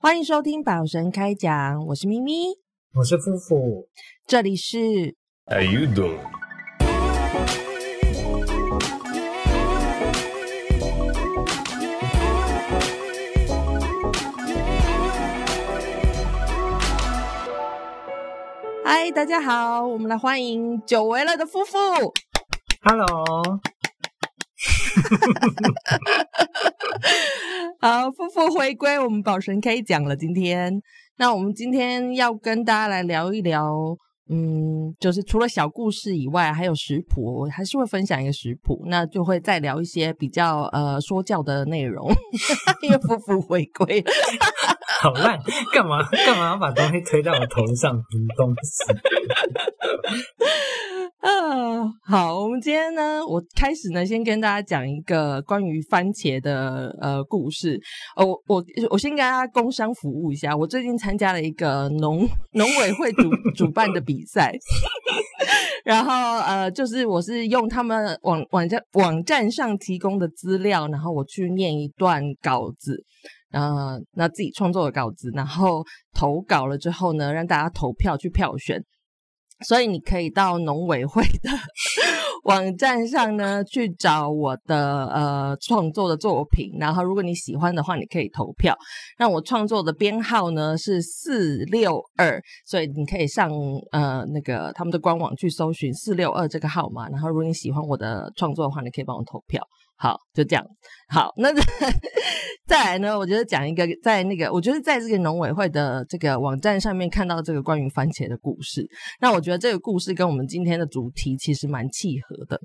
[0.00, 2.56] 欢迎收听宝神开讲，我是咪咪，
[2.94, 3.88] 我是夫妇，
[4.28, 4.78] 这里是
[5.44, 6.20] How you doing？
[18.84, 21.76] 嗨，大家好，我们来欢迎久违了的夫妇。
[22.84, 23.58] Hello，
[27.80, 30.16] 好，夫妇回归，我们宝神开讲了。
[30.16, 30.82] 今天，
[31.16, 33.96] 那我们今天要跟大家来聊一聊，
[34.30, 42.08] 嗯，就是除了小故事以外，还有食谱，我还是会分享一个食谱，那就会再聊一些比较呃说教的内容，
[42.82, 44.10] 因为夫妇回归了。
[45.00, 45.38] 好烂，
[45.72, 47.92] 干嘛干嘛要把东西推到我头上？
[47.92, 48.92] 什么东西？
[51.20, 57.78] 啊，好，我们今天呢，我开始呢，先跟大家讲一个关于番茄的呃故事。
[58.16, 64.52] 呃，我我我先跟大家工商服务一下，我最近参加了一个农农委会主主办的比比赛，
[65.84, 73.04] 然后呃，就是我是用他们网网站网站上提供的资料，然后我去念一段稿子。
[73.52, 78.82] 呃，那自己创作的稿子，然后投稿了之后呢，让大家投票去票选。
[79.66, 81.50] 所以你可以到农委会的
[82.44, 88.76] 网站上呢去找我的呃创作的作品，然后如果你喜欢的话，你可以投票。
[89.18, 93.50] 那我创作的编号呢是四六二，所以你可以上
[93.90, 97.08] 呃那个他们的官网去搜寻四六二这个号码。
[97.08, 99.62] 然后如果你喜欢我的创作的话，你可以帮我投票。
[100.00, 100.64] 好，就这样。
[101.08, 101.52] 好，那
[102.64, 103.18] 再 来呢？
[103.18, 108.86] 我觉得讲一个在那个，我觉得在这个农委会的这个网站上面看到这个关于番茄的故事。
[109.20, 112.60] 那我觉得这个故事跟我们今天的主题其实蛮契合的。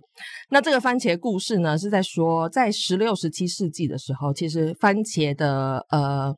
[0.52, 6.36] 那这个番茄故事呢，是在说在十六、十七世纪的时候，其实番茄的呃，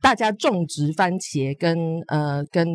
[0.00, 1.76] 大家种植番茄跟
[2.06, 2.66] 呃跟。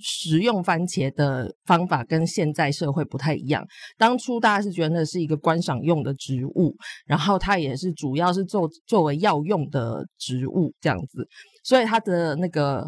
[0.00, 3.64] 食用番茄的方法跟现在社会不太一样。
[3.96, 6.74] 当初大家是觉得那是一个观赏用的植物，
[7.06, 11.28] 然后它也是主要是作作为药用的植物这样子，
[11.62, 12.84] 所以它的那个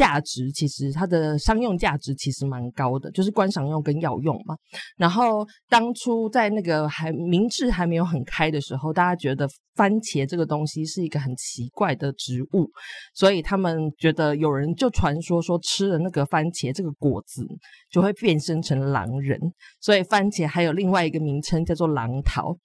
[0.00, 4.56] 价值其实它的商用价值其实蛮高的，就是观赏用跟药用嘛。
[4.96, 12.70] 然后当初在那个还明治还没有很开的时候，大家觉得番茄这个东西是一个很奇怪的植物，
[13.14, 17.46] 所以他们觉得有人就传说说吃了那个番茄这个果子
[17.90, 19.38] 就会变身成狼人，
[19.82, 22.56] 所以番茄还有另外一个名称叫做狼桃。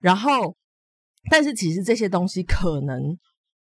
[0.00, 0.56] 然后，
[1.30, 3.16] 但是其实这些东西可能。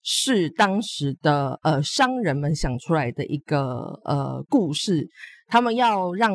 [0.07, 3.65] 是当时的呃商人们想出来的一个
[4.05, 5.09] 呃故事，
[5.47, 6.31] 他们要让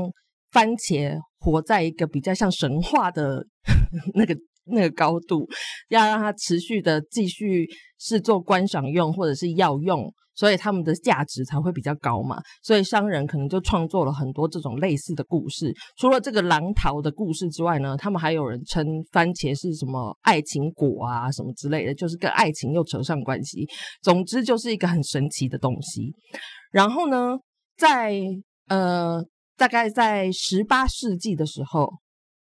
[0.50, 3.46] 番茄活在一个比较像神话的
[4.14, 5.48] 那个那个高度，
[5.88, 12.40] 要让它持续的继续是做观赏用或者是药用，所以他们的价值才会比较高嘛。
[12.62, 15.74] 所以商人可能就创作了很多这种类似的故事。
[15.96, 23.66] 除了这个狼桃的故事之外呢，他们还有人称番茄是什么爱情果啊什么之类的，就是跟爱情又扯上关系。
[24.02, 26.12] 总之就是一个很神奇的东西。
[26.70, 27.36] 然后呢，
[27.76, 28.20] 在
[28.68, 29.22] 呃
[29.56, 31.90] 大概在十八世纪的时候，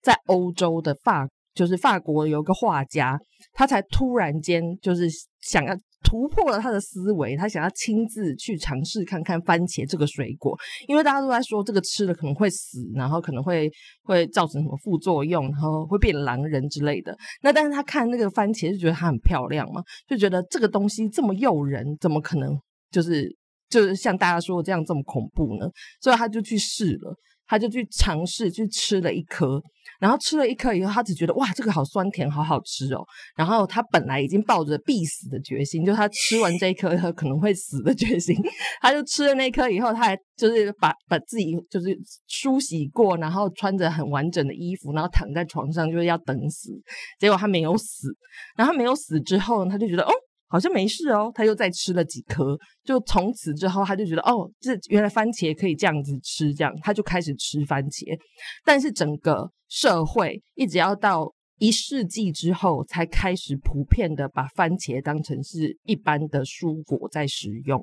[0.01, 3.19] 在欧洲的法就是法国有个画家，
[3.53, 5.09] 他才突然间就是
[5.41, 5.75] 想要。
[6.09, 13.71] 突破了他的思维，他想要亲自去尝试看看番茄这个水果，因为大家都在说这个吃了可能会死，然后可能会
[14.01, 17.15] 会造成什么副作用，然后会变狼人之类的。
[17.43, 22.59] 那但是他看那个番茄就觉得它很漂亮嘛，就觉得这个东西这么诱人，怎么可能
[22.89, 23.29] 就是
[23.69, 25.69] 就是像大家说的这样这么恐怖呢？
[26.01, 27.15] 所以他就去试了。
[27.49, 29.59] 他就去尝试去吃了一颗，
[29.99, 33.03] 然后吃了一颗以后，他只觉得哇，这个好酸甜，好好吃哦。
[33.35, 38.35] 然后他本来已经抱着必死的决心，就他吃完这一颗以后可能会死的决心，
[38.81, 46.71] 他就吃了那颗以后，他还就是把把自己就是梳洗过，然后穿着很完整的衣服，然后躺在床上就是要等死。
[47.19, 48.09] 结果他没有死，
[48.55, 50.11] 然后他没有死之后，他就觉得哦。
[50.49, 58.19] 好像没事哦，他又再吃了几颗，就从此之后他就觉得哦，这原来番茄可以这样子吃，这样他就开始吃番茄。
[58.65, 67.79] 但是整个社会一直要到一世纪之后，才开始普遍的把番茄当成是一般的蔬果在食用，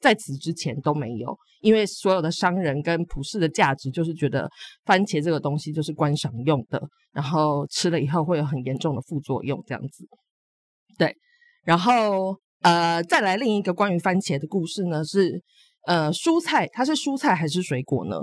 [0.00, 4.50] 在此之前都没有，因为所有的商人跟普世的价值就是觉得
[4.84, 6.82] 番茄这个东西就是观赏用的，
[7.12, 10.04] 然后吃了以后会有很严重的副作用，这样子，
[10.98, 11.14] 对。
[11.68, 15.42] 然后，呃，再来另一个关于番茄的故事呢，是
[15.84, 18.16] 呃，蔬菜它是蔬菜还是水果呢？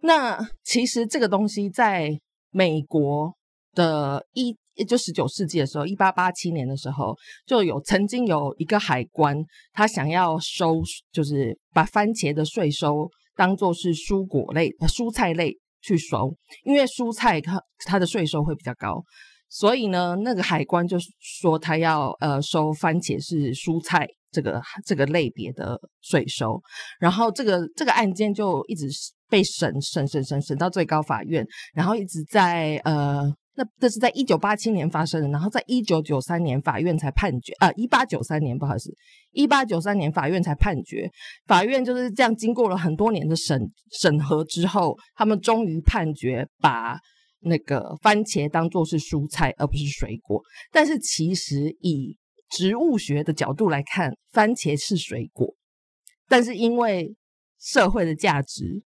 [0.00, 2.18] 那其实这个东西在
[2.50, 3.34] 美国
[3.74, 4.56] 的一
[4.86, 7.14] 就十九世纪的时候，一八八七年的时候，
[7.44, 9.36] 就有曾经有一个海关，
[9.74, 10.80] 他想要收，
[11.12, 13.06] 就是把番茄的税收
[13.36, 16.34] 当做是蔬果类、蔬菜类去收，
[16.64, 19.04] 因为蔬菜它它的税收会比较高，
[19.50, 26.62] 所以呢，那个海关就说他要呃收番茄是蔬菜这个这个类别的税收，
[26.98, 28.86] 然后这个这个案件就一直
[29.28, 33.30] 被审审审审审到最高法院，然后一直在呃。
[33.56, 38.90] 那这是在一九八七年发生的，然后在一九九三年法院才判决，啊，一八九三年不好意思，
[39.32, 41.10] 一八九三年法院才判决，
[41.46, 43.60] 法院就是这样经过了很多年的审
[44.00, 46.96] 审核之后，他们终于判决把
[47.40, 52.16] 那个番茄当做是蔬菜而不是水果，但是其实以
[52.50, 55.54] 植物学的角度来看，番茄是水果，
[56.28, 57.14] 但是因为
[57.58, 58.82] 社会的价值，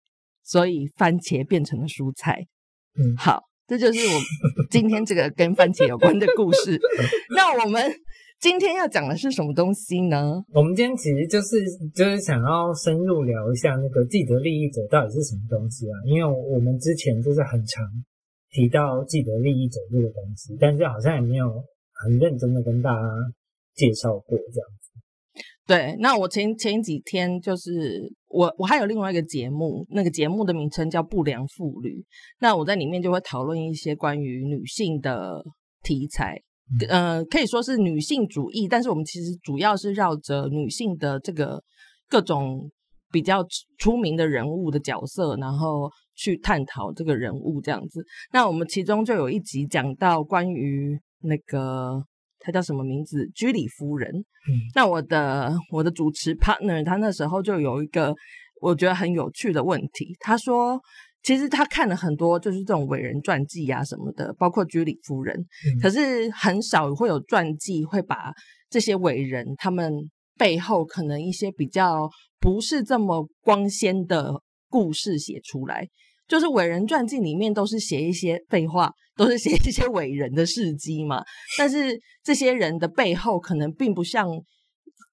[0.44, 2.48] 所以番茄变成了蔬菜。
[2.98, 4.22] 嗯好，这就是我
[4.70, 6.80] 今天这个跟番茄有关的故事。
[7.36, 7.94] 那我们
[8.40, 10.44] 今天要讲的是什么东西呢？
[10.54, 11.64] 我们今天其实就是
[11.94, 15.96] 就是想要深入聊一下那个既得利益者到底是什么东西啊？
[16.06, 17.86] 因为我们之前就是很常
[18.52, 21.48] 提到自己的利益者这个东西，但是好像也没有
[21.94, 23.02] 很认真的跟大家
[23.74, 24.92] 介绍过这样子。
[25.66, 31.90] 对，那我前前几天就是我我还有另外一个节目，那个节目的名称叫《不良妇女》，
[32.42, 35.42] 那我在里面就会讨论一些关于女性的
[35.82, 36.42] 题材，
[36.90, 41.64] 呃，可以说是女性主义，但是我们其实主要是绕着女性的这个
[42.10, 42.70] 各种
[43.12, 43.46] 比较
[43.78, 48.04] 出名的人物的角色，然后去探讨这个人物这样子。
[48.32, 52.04] 那我们其中就有一集讲到关于那个。
[52.44, 53.30] 他叫什么名字？
[53.36, 54.10] 居里夫人。
[54.12, 58.16] 嗯那我的我的主持 partner 他那时候就有一个
[58.60, 60.82] 我觉得很有趣的问题，他说。
[61.24, 68.34] 其实他看了很多，就是这种伟人传记啊什么的，包括居里夫人，嗯可是很少会有传记会把
[68.72, 69.94] 这些伟人他们
[70.42, 72.10] 背后可能一些比较
[72.40, 75.88] 不是这么光鲜的故事写出来。
[76.28, 81.22] 就是伟人传记里面都是写一些废话，都是写一些伟人的事迹嘛。
[81.60, 84.28] 但是这些人的背后可能并不像，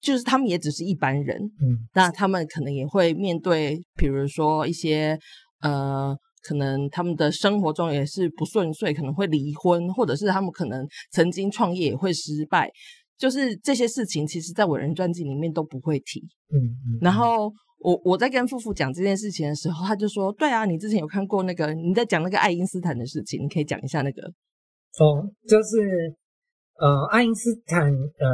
[0.01, 5.19] 就是他们也只是一般人，嗯那他们可能也会面对，比如说一些
[5.61, 12.71] 呃，可能他们的生活中也是不顺遂，可能会离婚，或者是他们可能曾经创业也会失败，
[13.19, 16.21] 就是这些事情，其实在伟人传记里面都不会提。
[16.51, 24.23] 嗯嗯，然后我我在跟夫妇讲这件事情的时候，他就说：“对啊，你之前有看过那个你在讲那个爱因斯坦的事情，你可以讲一下那个。
[24.99, 26.15] 哦，就是
[26.79, 28.27] 呃，爱因斯坦呃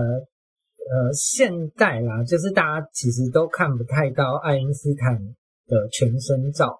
[0.87, 5.17] 呃，现代啦，就是大家其实都看不太到爱因斯坦
[5.65, 6.79] 的全身照，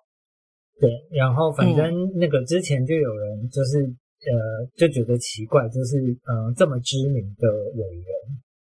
[0.79, 3.91] 对，然后反正那个之前就有人就是
[4.31, 8.06] 呃就觉得奇怪，就是呃这么知名的伟人，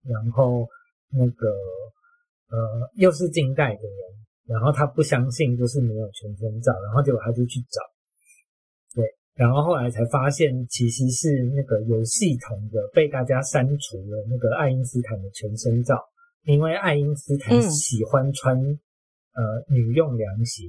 [0.05, 0.67] 然后
[1.13, 1.49] 那个
[2.49, 3.99] 呃又是近代的人，
[4.47, 7.81] 然后他不相信就是没有全身照，然后结果他就去找。
[8.95, 9.05] 对
[9.35, 16.03] 然后后来才发现，其实是那个有系统的被大家删除了那个爱因斯坦的全身照，
[16.45, 20.65] 因为爱因斯坦嗯喜欢穿、呃女用凉鞋，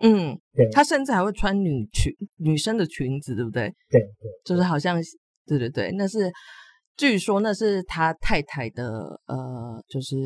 [0.00, 3.72] 嗯，对他甚至还会穿女裙、女生的裙子，对不对？
[3.90, 5.00] 对对，就是好像，
[5.46, 6.30] 对对对，那是
[6.96, 8.84] 据说那是他太太的
[9.26, 10.16] 呃，就是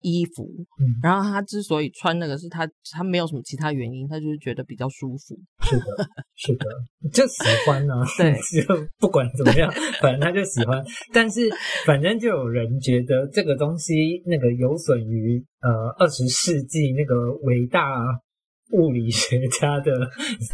[0.00, 0.44] 衣服。
[0.78, 5.36] 嗯，然后他之所以穿那个，是他他没有什么其他原因，他就是觉得比较舒服。
[5.62, 5.84] 是的，
[6.34, 6.66] 是的，
[7.12, 10.82] 就喜欢 呢、对 就不管怎么样，反正他就喜欢。
[11.12, 11.48] 但是
[11.86, 17.80] 反正就有人觉得这个东西那个有损于呃二十世纪那个伟大
[18.74, 19.92] 物理学家的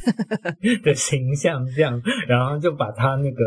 [0.84, 3.44] 的形象，这样，然后就把他那个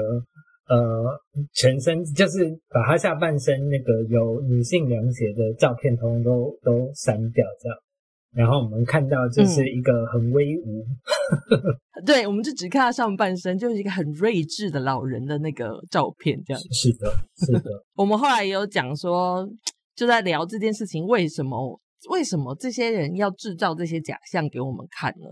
[0.67, 1.19] 呃
[1.53, 7.77] 全身就是把他下半身那个有女性凉鞋的照片，通通都都删掉，这样。
[8.35, 10.83] 然后我们看到就是一个很威武，
[12.03, 16.59] 对，我们就只看他上半身，就是一个很睿智的老人的那个照片，这样。
[16.71, 17.13] 是的，
[17.45, 19.47] 是的， 我们后来也有讲说，
[19.95, 21.79] 就在聊这件事情，为什么
[22.09, 25.27] 为什么这些人要制造这些假象给我们看呢？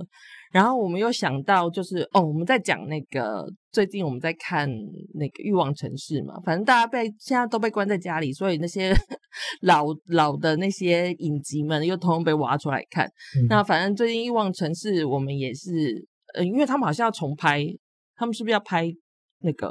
[0.52, 4.70] 然后我们又想到，就是哦，我们在讲那个最近我们在看
[5.14, 8.94] 那个《欲望城市》嘛，反正大家被现在都被关在家里，所以那些
[9.64, 13.06] 老老的那些影集们又通通被挖出来看。
[13.08, 17.66] 嗯那反正最近《欲望城市》我们也是，呃，因为他们好像要重拍，
[18.16, 18.92] 他们是不是要拍
[19.40, 19.70] 那个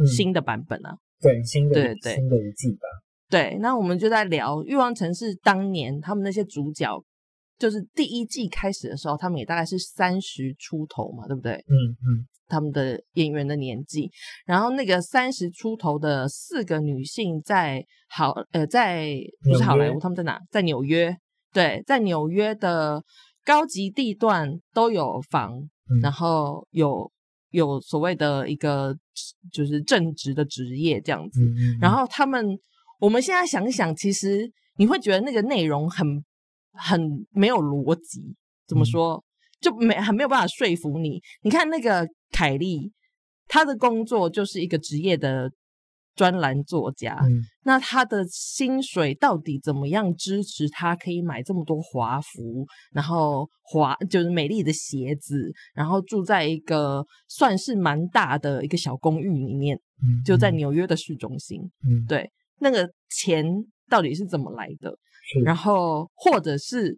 [0.00, 0.96] 嗯新的版本啊？
[1.20, 2.88] 对新的对对新的一季吧，
[3.28, 6.88] 对，那我们就在聊《欲望城市》当年他们那些主角
[7.58, 11.52] 就是第一季开始的时候，他们也大概是三十出头嘛，对不对？
[11.54, 12.26] 嗯嗯。
[12.48, 14.08] 他们的演员的年纪，
[14.44, 20.38] 然后那个三十出头的四个女性在好呃在不是好莱坞，他们在哪？
[20.48, 21.16] 在纽约，
[21.52, 23.02] 对，在纽约的
[23.44, 25.98] 高级地段都有房，嗯。
[26.00, 27.10] 然后有
[27.50, 28.96] 有所谓的一个
[29.50, 32.56] 就是正职的职业这样子，嗯嗯，然后他们，
[32.98, 36.06] 我们现在想想，其实你会觉得那个内容很
[36.72, 37.00] 很
[37.30, 38.34] 没有逻辑，
[38.66, 39.24] 怎么嗯说？
[39.58, 41.20] 就没很没有办法说服你。
[41.42, 42.92] 你看那个凯莉，
[43.48, 45.50] 她的工作就是一个职业的
[46.14, 61.62] 专栏作家，嗯那她的薪水到底怎么样支持她可以买这么多华服，然后华就是美丽的鞋子，然后住在一个算是蛮大的一个小公寓里面，嗯就在嗯纽约的市中心。
[61.82, 63.44] 嗯对，那个钱
[63.88, 64.96] 到底是怎么来的？
[65.32, 66.96] 是然后或者是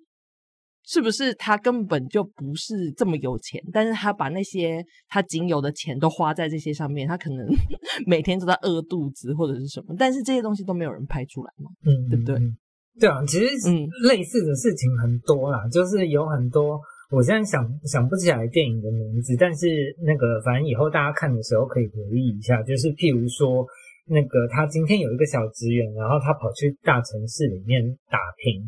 [0.84, 7.46] 是不是他根本就不是这么有钱，但是他把那些他仅有的钱都花在这些上面，他可能
[8.06, 11.70] 每天都在饿肚子或者是什么，但是这些东西都没有人拍出来嘛。
[11.84, 12.56] 嗯，对不对嗯？
[13.00, 19.68] 对啊，其实嗯类似的事情很多啦，就是有很多，我现在想想不起来电影的名字，但是
[20.02, 23.64] 那个反正以后大家看的时候可以留意一下，就是譬如说，
[24.08, 28.62] 那个他今天有一个小职员，然后他跑去大城市里面打拼。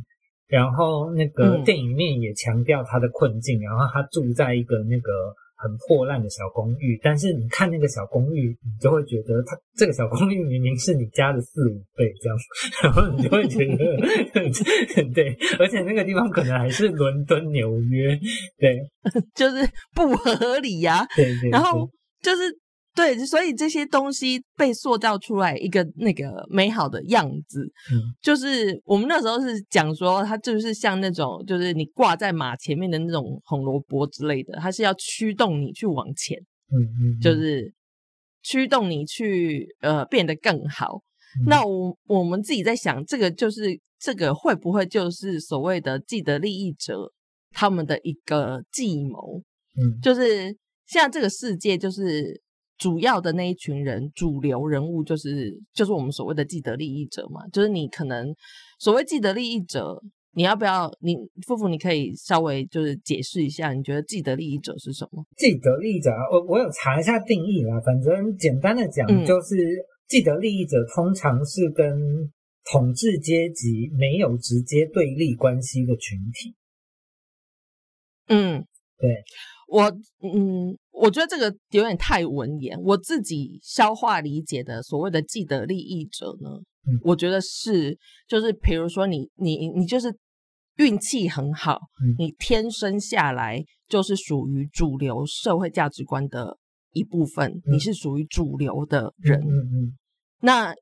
[0.48, 5.12] 然后那个嗯电影里面也强调他的困境，然后他住在一个那个
[5.54, 12.36] 很破烂的小公寓，但是你看那个小公寓，你就会觉得他这个小公寓明明是你家的四五倍这样，
[12.82, 13.96] 然后你就会觉得
[15.14, 18.18] 对，而且那个地方可能还是伦敦、纽约，
[18.58, 18.80] 对
[19.36, 21.88] 就是不合理呀、对对，然后
[22.20, 22.42] 就是
[22.92, 37.72] 对，所以这些东西被塑造出来一个那个美好的样子，嗯就是我们那时候是讲说，它就是像那种，就是你挂在马前面的那种红萝卜之类的，它是要驱动你去往前，嗯嗯，就是
[38.42, 41.00] 驱动你去呃变得更好。
[41.38, 47.12] 嗯那我我们自己在想，这个就是这个会不会就是所谓的既得利益者
[47.52, 49.40] 他们的一个计谋？
[49.78, 50.48] 嗯就是
[50.86, 52.42] 现在这个世界就是。
[52.80, 58.34] 主要的那一群人，主流人物就是就是我们所谓的既得利益者嘛，就是你可能
[58.78, 61.14] 所谓既得利益者，你要不要你
[61.46, 65.22] 夫妇你可以稍微就是解释一下，你觉得既得利益者是什么？
[65.36, 69.56] 既得利益者啊，我我有查一下定义啦，反正简单的讲嗯就是
[70.08, 72.32] 既得利益者通常是跟
[72.72, 76.56] 统治阶级没有直接对立关系的群体。
[78.28, 78.64] 嗯，
[78.96, 79.22] 对，
[79.70, 79.84] 我
[80.22, 82.76] 嗯，我觉得这个有点太文言。
[82.82, 86.50] 我自己消化理解的所谓的既得利益者呢，
[86.88, 87.96] 嗯我觉得是
[88.26, 90.12] 就是比如说你你你就是
[90.76, 96.58] 运气很好，嗯你天生下来就是属于主流社会价值观的
[96.92, 99.40] 一部分，嗯你是属于主流的人。
[100.40, 100.74] 那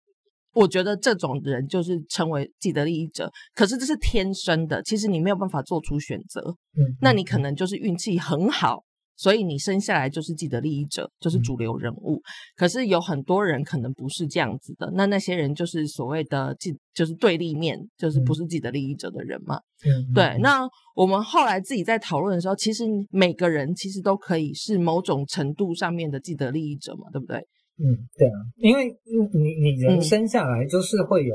[0.58, 6.40] 我觉得这种人就是成为既得利益者，可是这是天生的，其实你没有办法做出选择。
[6.76, 8.82] 嗯，那你可能就是运气很好，
[9.16, 12.20] 所以你生下来就是既得利益者，就是主流人物。
[12.56, 19.60] 可是有很多人可能不是这样子的，那那些人就是所谓的既就是对立面，就是不是既得利益者的人嘛。
[19.84, 27.46] 嗯对，那我们后来自己在讨论的时候，其实每个人其实都可以是某种程度上面的既得利益者嘛，对不对？
[27.78, 28.88] 嗯，对啊，因为
[29.32, 31.34] 你你你人嗯生下来就是会有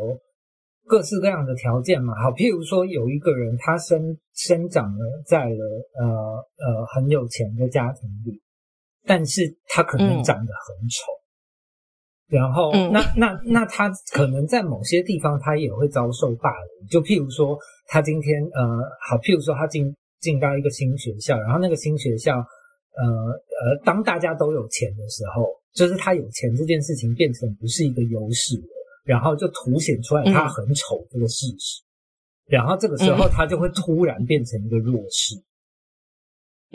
[0.86, 2.14] 各式各样的条件嘛。
[2.22, 5.66] 好，譬如说有一个人他生生长了在了
[6.00, 8.42] 呃呃很有钱的家庭里，
[9.06, 11.04] 但是他可能嗯长得很丑，
[12.28, 16.88] 然后、嗯那那那他可能在某些地方他也会遭受霸凌。
[16.90, 17.58] 就譬如说
[17.88, 18.62] 他今天呃
[19.08, 28.68] 好，譬如说他进进到一个新学校，然后那个新学校呃呃，当大家都有钱的时候，就是他有钱这件事情变成不是一个优势了，
[29.04, 31.82] 然后就凸显出来他很丑这个事实，
[32.46, 35.36] 然后这个时候他就会突然变成一个弱势。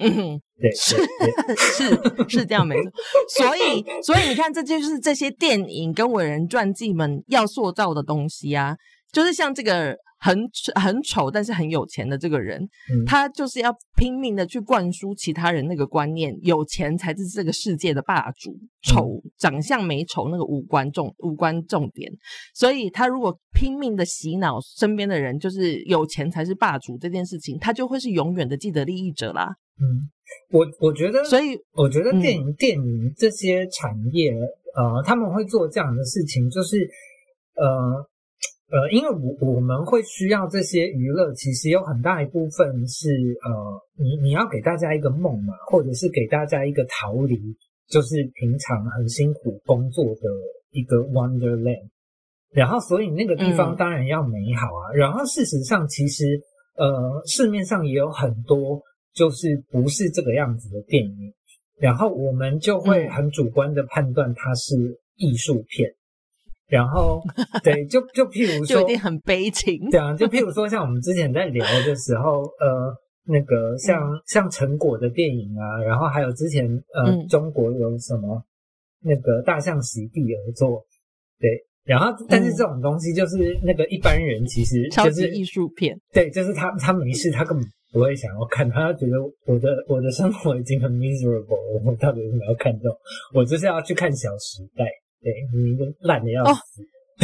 [0.00, 0.96] 嗯，对是
[1.58, 2.92] 是是这样没错。
[3.28, 8.76] 所以所以你看，这就是这些电影跟伟人传记们要塑造的东西啊，
[9.10, 10.38] 就是像这个很
[10.74, 22.10] 很丑但是很有钱的这个人，嗯他就是要拼命的去灌输其他人那个观念，有钱才是这个世界的霸主，丑长相美丑那个无关重无关重点。
[22.54, 29.54] 所以他如果拼命的洗脑身边的人，就是有钱才是霸主这件事情，他就会是永远的既得利益者啦。
[29.80, 30.10] 嗯，
[30.50, 36.78] 我我觉得，所以我觉得嗯电影、电影这些产业，呃，他们会做这样的事情，就是
[37.54, 38.04] 呃，
[38.70, 43.08] 呃，因为我我们会需要这些娱乐，其实有很大一部分是
[43.42, 47.38] 呃，你你要给大家一个梦嘛，或者是给大家一个逃离，
[47.88, 50.28] 就是平常很辛苦工作的
[50.70, 51.88] 一个 Wonderland。
[52.50, 54.92] 然后，所以那个地方当然要美好啊。
[54.94, 56.40] 然后，事实上，其实
[56.76, 58.82] 呃，市面上也有很多
[59.14, 61.34] 就是不是这个样子的电影。
[61.78, 64.74] 然后，我们就会很主观的判断它是
[65.16, 65.90] 艺术片。
[66.68, 67.22] 然后，
[67.64, 69.88] 对，就就譬如说，就一定很悲情。
[69.90, 72.94] 对啊，就譬如说，像我们之前在聊的时候，呃，
[73.24, 78.42] 那个像像成果的电影啊，然后还有之前呃，中国有什么
[79.00, 80.84] 那个大象席地而坐，
[81.40, 81.48] 对，
[81.84, 92.94] 然后但是这种东西就是那个一般人其实就是艺术片，对，就是他他没事，他根本不会想要看，他觉得我的我的生活已经很 miserable，我到底为什么要看这种？
[93.32, 94.84] 我就是要去看《小时代》。
[95.20, 96.82] 对，你个烂的要死。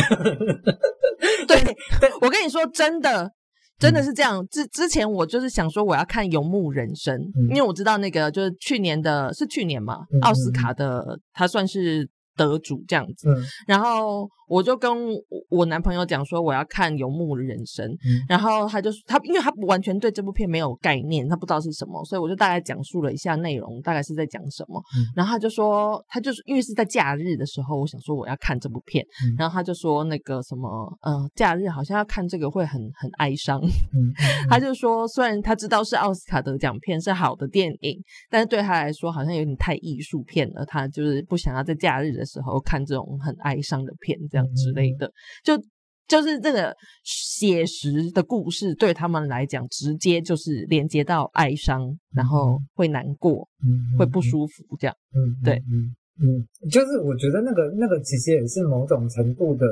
[1.46, 1.54] 哦，
[2.00, 3.30] 对我跟你说，真的，
[3.78, 4.46] 真的是这样。
[4.48, 7.16] 之之前我就是想说，我要看《游牧人生》，
[7.50, 12.08] 因为我知道那个就是去年的，是去年嘛，奥斯卡的，他算是。
[12.36, 13.28] 得主这样子，
[13.66, 14.90] 然后我就跟
[15.48, 17.88] 我男朋友讲说我要看《游牧人生》，
[18.28, 24.82] 然后他就他因为他完全对这部片没有概念，他不知道是什么，所以我就大概讲述了一下内容，大概是在讲什么。
[25.14, 29.04] 然后他就说，他就是因为是在假日的时候，我想说我要看这部片，
[29.38, 30.68] 然后他就说那个什么，
[31.02, 33.60] 呃，假日好像要看这个会很很哀伤。
[34.50, 37.98] 他就说，虽然他知道是奥斯卡得奖片是好的电影，
[38.28, 42.23] 但是对他来说好像有点太艺术片了，他就是不想要在假日的。
[42.24, 45.10] 时候看这种很哀伤的片，这样之类的，
[45.42, 45.56] 就
[46.06, 59.66] 就是这个写实的故事，对他们来讲，直接就是连接到哀伤，然后会难过，嗯，会不舒服，这样，嗯，对，嗯嗯，就是我觉得那个那个其实也是某种程度的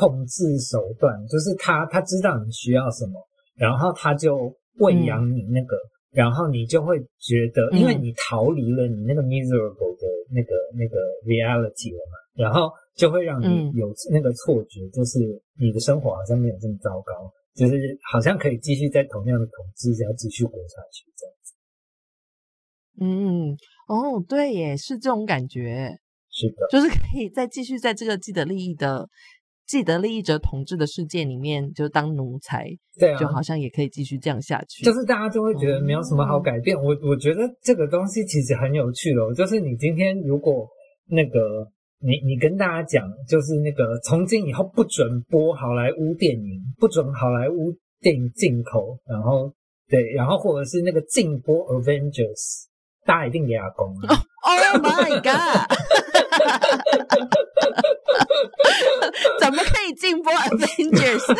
[0.00, 3.20] 控制手段，就是他他知道你需要什么，
[3.56, 5.76] 然后他就喂养你那个。
[6.12, 15.18] 然后你就会觉得，因为你逃离了你那个 miserable 的那个那个 reality 了嘛，然后就会让你有那个错觉，就是
[15.58, 21.54] 你的生活好像没有这么糟糕，就是好像可以继续在同样的统治下继续活下去这样子。
[23.00, 23.56] 嗯，
[23.88, 25.96] 哦，对耶，是这种感觉，
[26.30, 29.08] 是的，就是可以再继续在这个既得利益的。
[29.72, 32.66] 既得利益者统治的世界里面，就当奴才，
[32.98, 34.84] 对啊，就好像也可以继续这样下去。
[34.84, 36.76] 就是大家就会觉得没有什么好改变。
[36.76, 39.32] 我我觉得这个东西其实很有趣的。
[39.34, 40.68] 就是你今天如果
[41.08, 41.66] 那个
[42.00, 49.50] 你你跟大家讲，就是那个从今以后不准播好莱坞电影，不准好莱坞电影进口，然后
[49.88, 52.66] 对，然后或者是那个禁播 Avengers，
[53.06, 53.96] 大家一定给他攻。
[54.44, 55.78] Oh my god！
[59.42, 61.24] 怎么可以禁播 Avengers？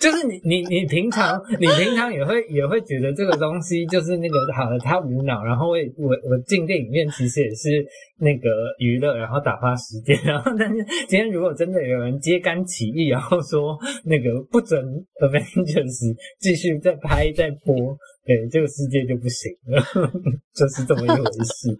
[0.00, 7.86] 就是你你你平常你平常也会也会觉得这个东西就是那个好了，他无脑，然后我我我进电影院其实也是
[8.18, 14.82] 那个娱乐，然后打发时间，然后但是今天如果真的有人揭竿起义，然后说那个不准
[15.20, 17.76] Avengers 继续再拍再播，
[18.24, 19.82] 对这个世界就不行了，
[20.56, 21.76] 就是这么一回事。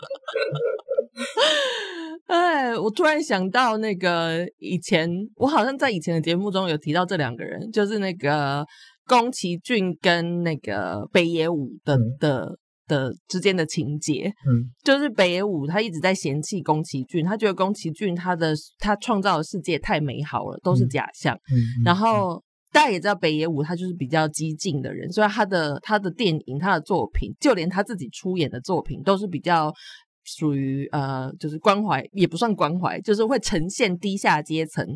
[2.31, 8.65] 哎，我突然想到那个以前，我好像在以前的节目中有提到这两个人，就是那个
[9.05, 14.33] 宫崎骏跟那个北野武的的的之间的情节。
[14.47, 21.35] 嗯，就是北野武他一直在嫌弃宫崎骏，他觉得宫崎骏他的他创造的世界太美好了，都是假象。
[21.35, 22.41] 嗯，然后
[22.71, 29.75] 大家也知道北野武他就是比较激进的人，所以他的他的电影、他的作品，就连他自己出演的作品都是比较。
[30.25, 34.87] 属于呃，就是关怀也不算关怀，就是会呈现低下阶层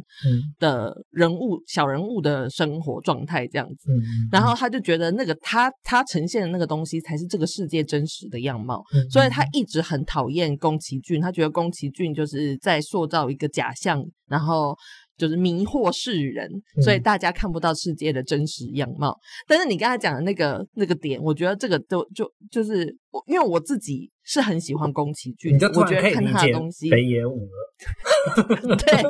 [0.58, 3.90] 的人物、小人物的生活状态这样子。
[4.30, 14.76] 然后他就觉得那个他他呈现的那个东西才是这个世界真实的样貌，所以他一直很讨厌宫崎骏，他觉得宫崎骏就是在塑造一个假象，然后。
[15.16, 16.50] 就是迷惑世人，
[16.82, 19.16] 所以大家看不到世界的真实样貌。
[19.46, 22.92] 但是你刚才讲的那个那个点，我觉得这个都就就是
[23.26, 28.76] 因为我自己是很喜欢宫崎骏，我觉得看他的东西北野武了。
[28.76, 29.02] 对，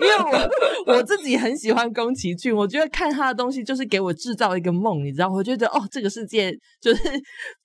[0.00, 0.16] 因为
[0.86, 5.28] 我我自己很喜欢宫崎骏，我觉得看他的东西就是给我制造一个梦，你知道？
[5.28, 7.02] 我觉得哦，这个世界就是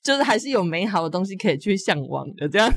[0.04, 2.48] 就是还是有美好的东西可以去向往的。
[2.48, 2.72] 这样，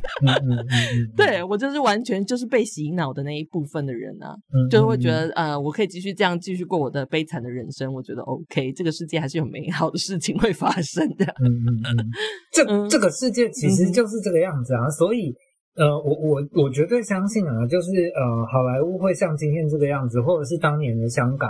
[1.17, 4.35] 对我就是完全就是被洗脑的那一部分的人啊。
[4.71, 7.93] 就会觉得呃，我可以继续这样继续过我的悲惨的人生。
[7.93, 11.27] 我觉得 OK，这个世界还是有美好的事情会发生的。
[11.27, 11.97] 嗯嗯嗯，
[12.53, 14.89] 这这个世界其实就是这个样子啊。
[14.91, 15.35] 所以
[15.77, 21.49] 呃，我我我绝对相信啊，就是呃，好莱坞会像今天这个样子，或者是当年的香港，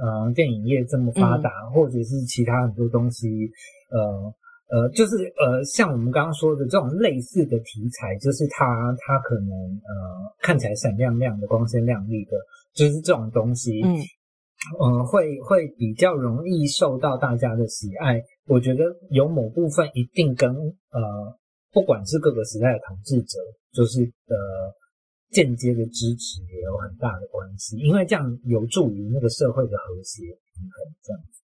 [0.00, 3.28] 呃，电影业这么发达，或者是其他很多东西，
[3.90, 4.34] 呃
[4.70, 8.64] 呃，就是呃，像我们刚刚说的这种类似的题材，就是它
[8.98, 12.32] 它可能呃看起来闪亮亮的、光鲜亮丽的，
[12.74, 13.96] 就是这种东西，嗯
[14.78, 18.20] 呃，会会比较容易受到大家的喜爱。
[18.50, 21.38] 我觉得有某部分一定跟呃，
[21.70, 23.38] 不管是各个时代的统治者，
[23.72, 24.34] 就是呃
[25.30, 31.22] 间接的支持也有很大的关系，因为这样有助于那个社会的和谐平衡，这样。
[31.22, 31.40] 子。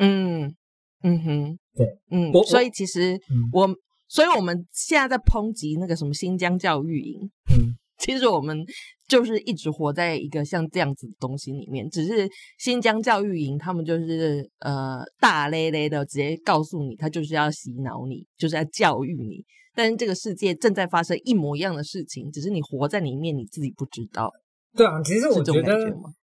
[0.00, 0.56] 嗯
[1.02, 3.48] 嗯哼，对，嗯，所以其实嗯。
[3.52, 3.68] 我，
[4.08, 8.64] 所以我们现在在抨击那个什么新疆教育营，嗯其实我们
[9.08, 19.44] 就是一直活在一个像这样子的东西里面，只是新疆教育营他们就是呃大咧咧的直接告诉你，他就是要洗脑你，就是要教育你。
[19.74, 24.28] 但是这个世界正在发生一模一样的事情，只是你活在里面，你自己不知道，
[24.76, 25.72] 对啊，其实我觉得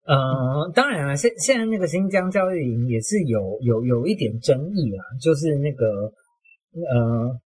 [0.06, 5.86] 呃，当然了，现现在那个新疆教育营也是有有有一点争议啊，就是那个
[6.94, 7.40] 呃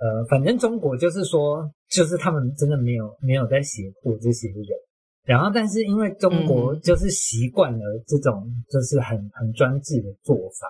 [0.00, 4.66] 呃，反正中国就是说，就是他们真的没有没有在胁迫这些人，
[5.24, 6.80] 然后但是因为中国嗯。
[6.80, 10.66] 就是习惯了这种就是很很专制的做法，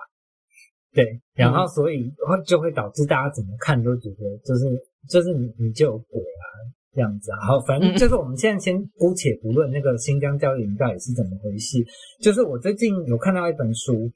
[0.93, 4.65] 对，然后所以会就会导致大家怎么看都觉得就是
[5.07, 6.45] 就是你你就有鬼啊，
[6.93, 11.77] 这样子啊，好，反正就是我们现在先姑且不论那个新疆教育营到底是怎么回事，
[12.21, 14.11] 就是我最近有看到一本书，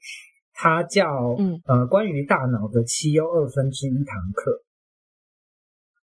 [0.52, 1.58] 它叫嗯。
[1.64, 4.52] 呃关于大脑的七又二分之一堂课，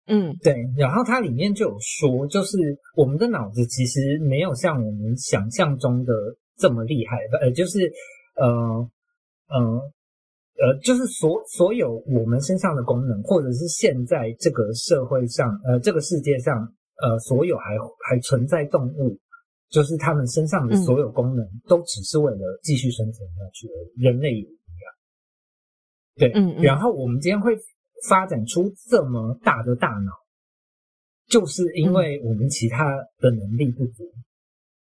[0.07, 0.37] 嗯。
[0.43, 2.57] 对，然后它里面就有说，就是
[2.97, 6.13] 我们的脑子其实没有像我们想象中的
[6.57, 7.93] 这么厉害，呃，就是
[8.37, 8.47] 呃
[9.49, 9.93] 呃
[10.59, 16.57] 呃，就是所所有我们身上的功能，或者是现在这个社会上，呃，这个世界上，
[17.03, 17.77] 呃，所有还
[18.09, 19.19] 还存在动物，
[19.71, 24.93] 就是他们身上的所有功能，都只是为了继续生存下去而已，人类也一样。
[26.17, 26.63] 对，嗯嗯。
[26.63, 27.57] 然后我们今天会
[28.09, 30.13] 发展出这么大的大脑，
[31.29, 34.05] 就是因为我们其他的能力不足。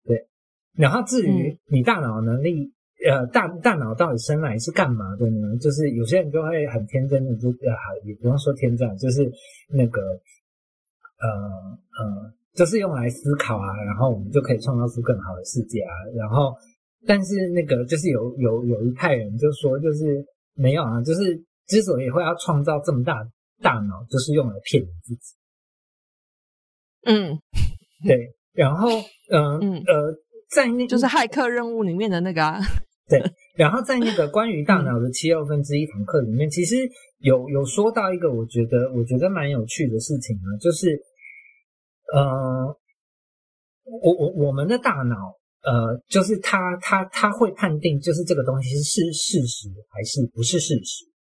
[0.05, 0.27] 对，
[0.75, 2.73] 然后至于嗯你大脑能力，
[3.09, 5.57] 呃，大大脑到底生来是干嘛的呢？
[5.59, 9.31] 就是有些人就会很天真的就呃，好也不用说天真，就是
[9.69, 11.29] 那个呃
[11.99, 15.93] 呃，就是用来思考啊，然后我们就可以创造出更好的世界啊。
[16.15, 16.55] 然后，
[17.07, 23.27] 但是那个就是有有有一派人就说，就是没有啊，就是之所以会要创造这么大
[23.61, 25.35] 大脑，就是用来骗你自己。
[27.05, 27.39] 嗯，
[28.07, 28.89] 对，然后
[29.31, 30.15] 呃嗯呃，
[30.51, 32.61] 在那就是骇客任务里面的那个、 啊，
[33.57, 36.77] 然后在那个关于大脑的七二分之一堂课里面，其实
[37.19, 41.01] 有有说到一个我觉得我觉得蛮有趣的事情啊，就是
[42.15, 42.79] 呃，
[43.85, 45.17] 我我我们的大脑
[45.63, 51.12] 呃，就是它它它会判定就是这个东西是事实还是不是事实。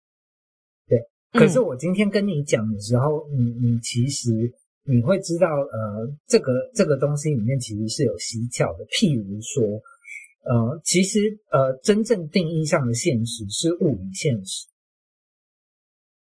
[1.32, 4.32] 对，可是我今天跟你讲的时候，你你其实
[4.84, 9.82] 你会知道呃，这个这个东西里面其实是有蹊跷的，譬如说。
[10.44, 11.20] 呃，其实
[11.52, 14.66] 呃，真正定义上的现实是物理现实，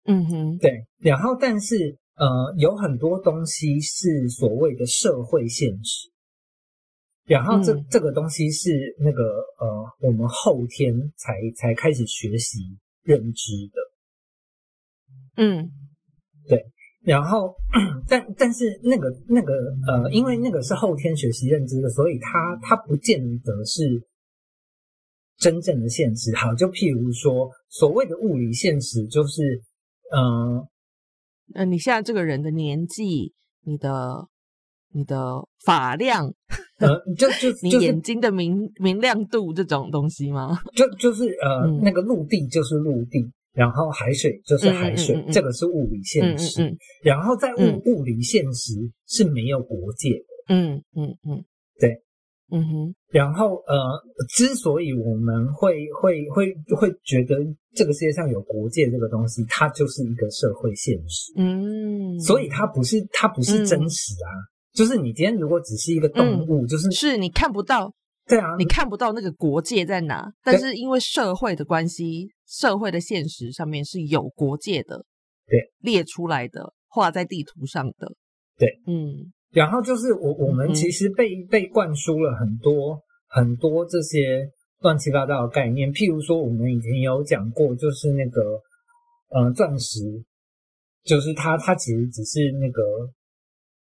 [0.05, 0.87] 嗯哼，对。
[1.01, 6.13] 然后，但是呃，有很多东西是所谓的社会现实，
[7.27, 9.25] 然后这、嗯这个东西是那个
[9.59, 12.61] 呃，我们后天才才开始学习
[13.03, 13.81] 认知的。
[15.37, 15.71] 嗯
[16.49, 16.65] 对
[17.03, 17.55] 然后，
[18.09, 19.53] 但但是那个那个
[19.87, 24.03] 呃，因为那个是后天学习认知的，所以它它不见得是
[25.37, 26.35] 真正的现实。
[26.35, 29.61] 好，就譬如说，所谓的物理现实，就是
[30.11, 30.67] 呃
[31.55, 34.27] 呃，你现在这个人的年纪，你的
[34.93, 36.33] 你的发量，
[36.79, 40.59] 呃，就就 你就是眼睛的明明亮度这种东西吗？
[40.75, 46.77] 就就是呃，嗯那个陆地就是陆地，然后海水就是海水，嗯嗯嗯嗯这个是物理现实。
[47.03, 48.75] 然后在物、嗯物理现实
[49.07, 50.55] 是没有国界的。
[50.55, 51.45] 嗯嗯嗯，
[51.81, 52.03] 对，
[52.51, 54.03] 嗯哼，然后呃，
[54.37, 57.37] 之所以我们会会会会觉得
[57.75, 64.29] 这个世界上有国界这个东西，它就是一个社会现实，嗯，所以它不是它不是真实啊。
[64.75, 67.95] 就是你今天如果只是一个动物，就是是你看不到，
[68.27, 75.05] 对啊，你看不到那个国界在哪，但是因为社会的关系，社会的现实上面是有国界的，
[75.47, 78.13] 对，列出来的，画在地图上的，
[78.57, 79.33] 对，嗯。
[79.51, 88.61] 然后就是我我们其实被被灌输了很多很多这些乱七八糟的概念，譬如说我们以前有讲过，就是那个
[89.29, 90.01] 呃钻石，
[91.05, 92.83] 就是它它其实只是那个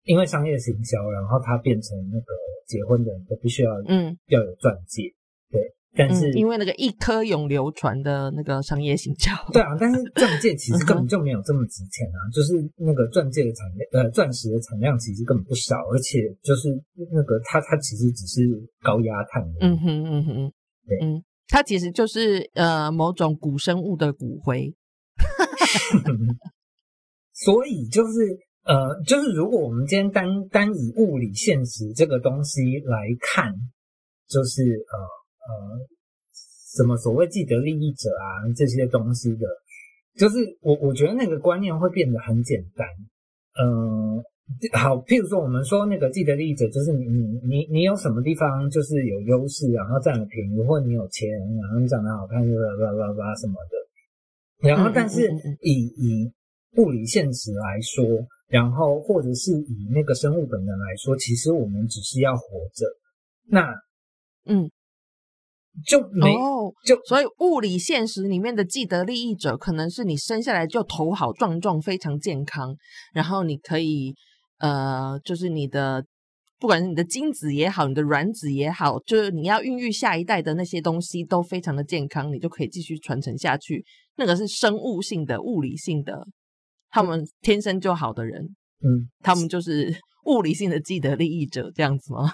[0.03, 2.33] 因为商业行销，然后它变成那个
[2.67, 4.15] 结婚的人都必须要嗯。
[4.27, 5.11] 要有钻戒，
[5.49, 5.59] 对，
[5.95, 16.69] 但是、嗯，因为那个一颗永流传的那个商业行销，对啊，但是钻戒其实根嗯本就没有这么值钱啊，就是那个钻戒的产量，呃，钻石的产量其实根本不少，而且就是
[17.11, 18.41] 那个它它其实只是
[18.81, 20.51] 高压碳，嗯哼嗯哼，
[20.87, 20.97] 对。
[21.01, 24.73] 嗯，它其实就是呃某种古生物的骨灰，
[27.33, 33.53] 所以就是呃，就是如果我们今天单单以物理现实这个东西来看，
[34.27, 34.97] 就是呃
[35.47, 35.79] 呃，
[36.75, 39.47] 什么所谓既得利益者啊这些东西的，
[40.15, 42.87] 就是我我觉得那个观念会变得很简单。
[43.61, 44.17] 嗯、
[44.73, 51.29] 好，譬如说我们说那个既得利益者，就是你你你你有什么地方就是有优势，然后占了便宜，或者你有钱，
[51.61, 54.67] 然后你长得好看，巴拉巴拉什么的。
[54.67, 55.29] 然后，但是
[55.61, 56.31] 以以
[56.77, 58.05] 物理现实来说，
[58.47, 62.41] 然后或者是以那个生物本能来说，其实我们只是要活
[62.73, 62.85] 着，
[63.45, 63.69] 那
[64.45, 64.71] 嗯，
[65.85, 72.75] 就没、哦，就所以物理现实里面的既得利益者，可能是你生下来就头好壮壮，非常健康，
[73.13, 74.13] 然后你可以
[74.59, 76.05] 呃，就是你的
[76.59, 83.83] 不管是你的精子也好，你的卵子也好，就是你要孕育下一代的那些东西都非常的健康，你就可以继续传承下去。
[84.15, 86.27] 那个是生物性的、物理性的，
[86.91, 89.91] 他们天生就好的人，嗯他们就是
[90.25, 92.31] 物理性的既得利益者，这样子吗？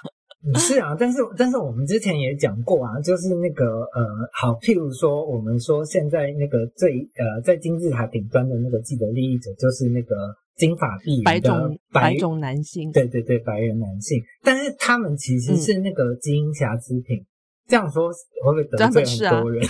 [0.56, 10.16] 是啊，但是但是我们之前也讲过啊，就是那个呃，好，譬如说我们说现在那个最呃在金字塔顶端的那个既得利益者，就是那个
[10.56, 17.26] 金发碧眼的白种白白种男性，对对对，白人男性，但是他们其实是那个基因瑕疵品。
[17.70, 18.10] 这样说
[18.44, 19.64] 会不会得他罪很多人？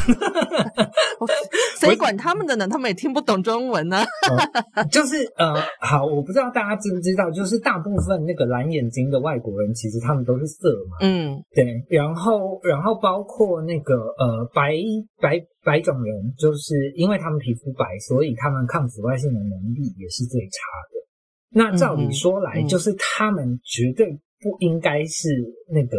[1.78, 2.68] 谁管他们的呢？
[2.68, 3.98] 他们也听不懂中文呢、
[4.90, 14.74] 就是呃，好，我不知道大家知不知道，就是大部分那个蓝眼睛的外国人，其实他们都是色嘛，嗯对，然后然后包括那个呃白
[15.22, 20.58] 白白种人，就是因为他们皮肤白，所以他们抗紫外线的能力也是最差
[20.94, 21.00] 的。
[21.52, 25.30] 那照理说来，嗯嗯就是他们绝对不应该是
[25.70, 25.98] 那个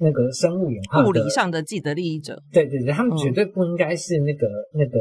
[0.00, 2.42] 那个生物演化物理上的既得利益者。
[2.52, 4.98] 对对对，他们嗯绝对不应该是那个、那个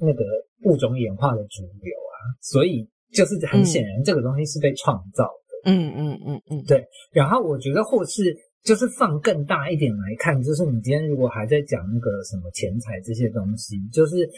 [0.00, 0.24] 那个
[0.64, 5.70] 物种演化的主流啊，所以就是很显然这个东西是被创造的。
[5.70, 14.28] 嗯嗯嗯嗯，对然后我觉得或是就是放更大一点来看，就是你今天如果还在讲那个什么钱财这些东西，就是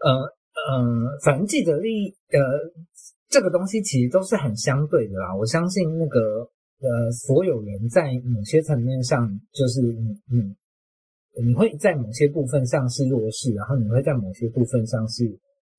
[0.00, 2.40] 呃呃，反正既得利益呃
[3.28, 5.34] 这个东西其实都是很相对的啦。
[5.36, 6.48] 我相信那个
[6.84, 15.24] 呃所有人在某些层面上，就是你你你会在某些部分上是弱势，然后你会在某些部分上是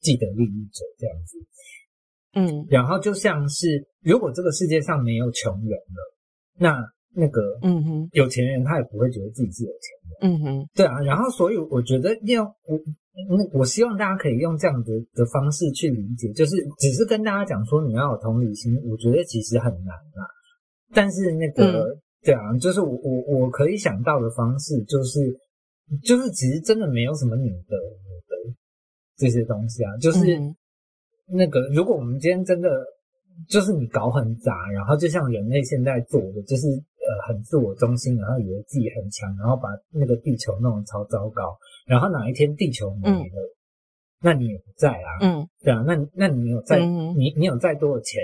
[0.02, 1.38] 既得利益者这样子。
[2.38, 6.14] 嗯然后就像是，如果这个世界上没有穷人了，
[6.60, 6.84] 那
[7.16, 11.00] 那个嗯哼有钱人他也不会觉得自己是有钱人，嗯哼对啊。
[11.02, 12.78] 然后所以我觉得要我
[13.38, 20.28] 那我希望大家可以用这样的的方式去理解，就是只是跟大家讲说你要有同理心，我觉得其实很难啦。
[20.96, 25.20] 但是那个、对啊，就是我我我可以想到的方式，就是
[26.02, 28.56] 就是其实真的没有什么你的我的
[29.16, 30.36] 这些东西啊，就是。
[30.40, 30.56] 嗯。
[31.28, 32.70] 那个，如果我们今天真的
[33.50, 43.56] 就是你搞很杂，然后就像人类现在做的，就是呃很自我中心，然后以为自己很强，然后把那个地球弄得超糟糕，然后哪一天地球没了，
[44.22, 45.50] 那你也不在啊，嗯。
[45.64, 47.18] 对啊，那那你有再、嗯。
[47.18, 48.22] 你你有再多的钱，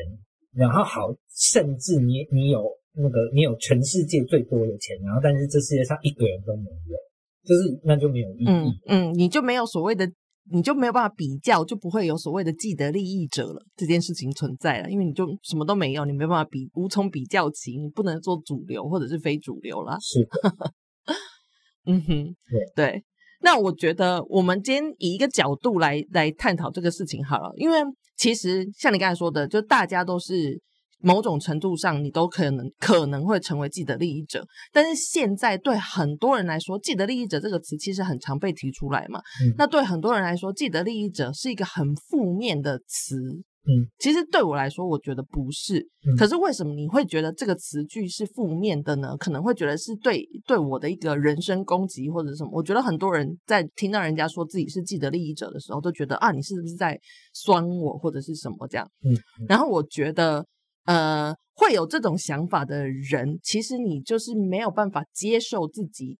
[0.53, 6.97] 然后好，甚至你你有那个你有全世界最多的钱，然后但是这世界上一个人都没有，
[7.43, 8.45] 就是那就没有意义。
[8.47, 10.11] 嗯嗯，你就没有所谓的，
[10.51, 13.65] 你就没有办法比较，就不会有所谓的既得利益者了。
[13.75, 19.97] 这件事情存在了，因为你就什么都没有，你没办法比，无从比较起，你不能做主流或者是非主流啦。
[20.01, 20.73] 是的，
[21.87, 23.03] 嗯哼，对对。
[23.41, 27.77] 那我觉得我们今天以一个角度来来探讨这个事情好了，因为
[28.17, 30.61] 其实像你刚才说的，就大家都是
[30.99, 34.45] 某种程度上，你都可能可能会成为既得利益者。
[34.71, 39.19] 但是现在对很多人来说，既得利益者这个词其实很常被提出来嘛。
[39.43, 43.41] 嗯那对很多人来说，既得利益者是一个很负面的词。
[43.63, 45.79] 嗯，其实对我来说，我觉得不是。
[46.03, 49.15] 嗯可是为什么你会觉得这个词句是负面的呢？
[49.17, 52.49] 可能会觉得是对对我的一个人身攻击或者什么。
[52.51, 56.99] 我觉得很多人在听到人家说自己是既得利益者的时候，都觉得啊，你是不是在
[57.33, 58.87] 酸我或者是什么这样？
[59.03, 59.13] 嗯，
[59.47, 60.43] 然后我觉得，
[60.85, 66.17] 呃，会有这种想法的人，其实你就是没有办法接受自己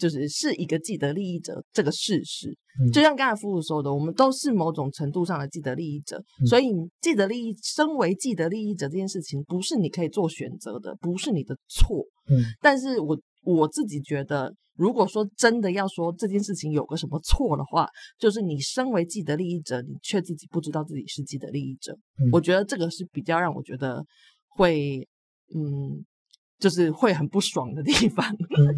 [0.00, 2.48] 就是是一个既得利益者这个事实。
[2.80, 11.98] 嗯就像刚才夫妇说的，我们都是某种程度上的既得利益者，嗯所以既得利益，身为既得利益者这件事情，不是你可以做选择的，不是你的错。
[12.30, 17.86] 嗯但是我我自己觉得，如果说真的要说这件事情有个什么错的话，
[18.18, 21.92] 就是你身为既得利益者，你却自己不知道自己是既得利益者。
[22.18, 24.02] 嗯我觉得这个是比较让我觉得
[24.48, 25.06] 会，
[25.54, 26.04] 嗯，
[26.60, 28.24] 就是会很不爽的地方。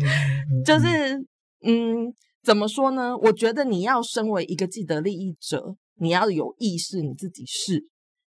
[0.65, 1.19] 就是
[1.65, 3.17] 嗯，怎么说呢？
[3.19, 7.85] 我觉得你要身为一个既得利益者，你要有意识你自己是，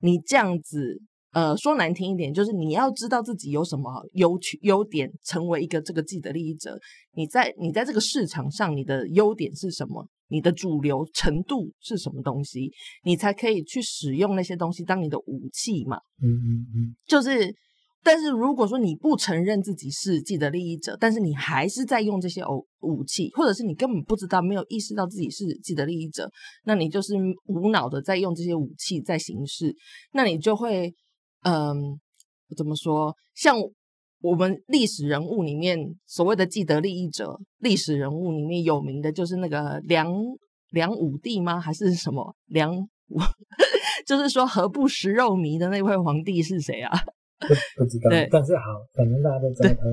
[0.02, 1.02] 你这样子。
[1.34, 6.80] 呃，说难听一点，就是你要知道自己有什么优缺优点，成为一个这个既得利益者。
[7.14, 10.08] 你在你在这个市场上，你的优点是什么？
[10.30, 12.72] 你的主流程度是什么东西？
[13.04, 15.98] 你才可以去使用那些东西当你的武器嘛。
[16.24, 17.54] 嗯嗯嗯就是，
[18.04, 26.30] 但是如果说你不承认自己是既得利益者，但是你还是在用这些武武器，或者是你根本不知道、没有意识到自己是既得利益者，
[26.64, 29.76] 那你就是无脑的在用这些武器在行事，
[30.14, 30.94] 那你就会，
[31.44, 32.00] 嗯，
[32.56, 33.14] 怎么说？
[33.36, 33.58] 像
[34.22, 40.10] 我们历史人物里面所谓的既得利益者，历史人物里面有名的就是那个梁
[40.72, 41.60] 梁武帝吗？
[41.60, 43.20] 还是什么梁武？
[44.08, 46.98] 就是说何不食肉糜的那位皇帝是谁啊？
[47.40, 48.64] 不不知道，但是好，
[48.96, 49.84] 反正大家都知道他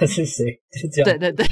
[0.00, 0.46] 他是谁，
[0.80, 1.18] 就这样。
[1.18, 1.46] 对对对，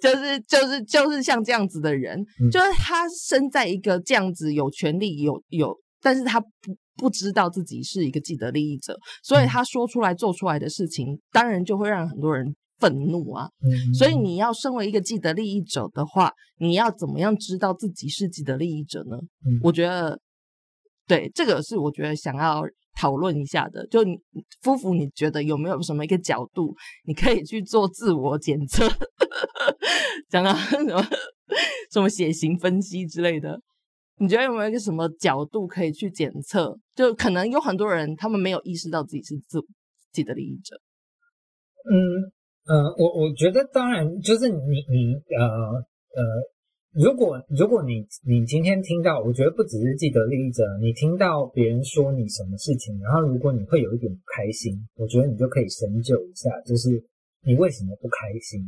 [0.00, 2.50] 就是就是就是像这样子的人，嗯。
[2.50, 6.46] 就是他生在一个这样子有权利有有，但是他不
[6.96, 9.48] 不知道自己是一个既得利益者，所以嗯。
[9.48, 13.48] 他说出来做出来的事情，当然就会让很多人愤怒啊。
[13.60, 19.18] 嗯，所以你要身为一个既得利益者的话，你要怎么样知道自己是既得利益者呢？
[19.44, 19.60] 嗯。
[19.62, 20.18] 我觉得，
[21.08, 22.62] 对这个是我觉得想要
[23.00, 23.84] 讨论一下的。
[23.88, 24.16] 就你
[24.62, 26.74] 夫妇，你觉得有没有什么一个角度，
[27.06, 28.86] 你可以去做自我检测，
[30.28, 31.02] 讲到什么
[31.90, 33.58] 什么血型分析之类的？
[34.20, 36.76] 你觉得有没有一个什么角度可以去检测？
[36.94, 39.60] 就可能有很多人他们没有意识到自己是自
[40.12, 40.76] 己的利益者。
[41.90, 41.94] 嗯
[42.66, 46.22] 呃，我我觉得当然就是你你呃呃，
[46.98, 57.00] 如果如果你你今天听到，我觉得不只是既得利益者，你听到别人说你什么事情，然后如果你会有一点不开心，我觉得你就可以深究一下，就是
[57.44, 58.60] 你为什么不开心。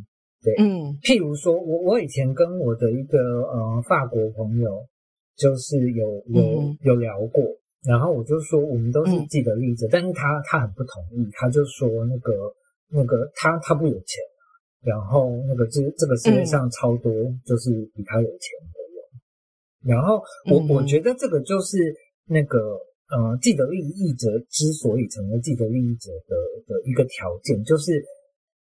[0.45, 0.55] 对。
[0.63, 0.95] 嗯。
[1.03, 4.87] 譬如说，我我以前跟我的一个呃法国朋友，
[5.37, 7.43] 就是有有嗯有聊过，
[7.83, 9.27] 然后我就说我们都是嗯。
[9.27, 12.33] 既得利益者，但是他他很不同意，他就说那个
[12.93, 14.40] 那个他他不有钱啊，
[14.83, 17.13] 然后那个这这个世界上超多
[17.45, 21.77] 就是比他有钱的人，然后我嗯我觉得这个就是
[22.27, 22.59] 那个
[23.11, 28.05] 呃既得利益者之所以成为既得利益者的的一个条件，就是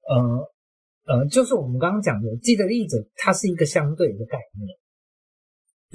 [0.08, 0.52] 呃。
[1.08, 4.76] 呃，就是我们刚刚讲的既得利益者，它是一个相对的概念。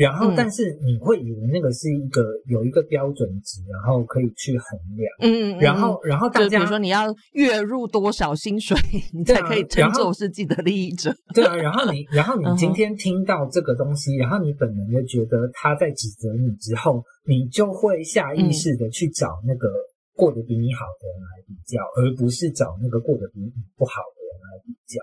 [0.00, 5.12] 然后，嗯但是你会以为那个是一个有一个标准值，然后可以去衡量。
[5.20, 8.74] 嗯，嗯然后，然后大家就比如说你要月入多少薪水，
[9.12, 11.14] 你才可以称作是既得利益者。
[11.34, 19.68] 对啊，然后你， 然后你今天听到这个东西，然后你本能的觉得他在指责你之后，你就会下意识的去找那个
[20.16, 25.00] 过得比你好的人来比较，而不是找那个过得比你不好的人来比较。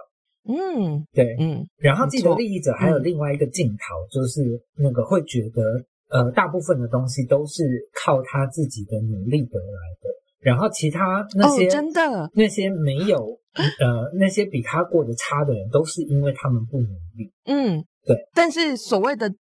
[0.47, 4.41] 嗯对，嗯然后既得利益者还有另外一个镜头，就是
[4.77, 5.61] 那个会觉得，
[6.09, 13.17] 呃，大部分的东西都是靠他自己的努力得来的，然后其他那些、哦，真的，那些没有
[13.79, 17.31] 呃那些比他过得差的人，都是因为他们不努力。
[17.45, 18.15] 嗯，对。
[18.33, 19.33] 但是所谓的，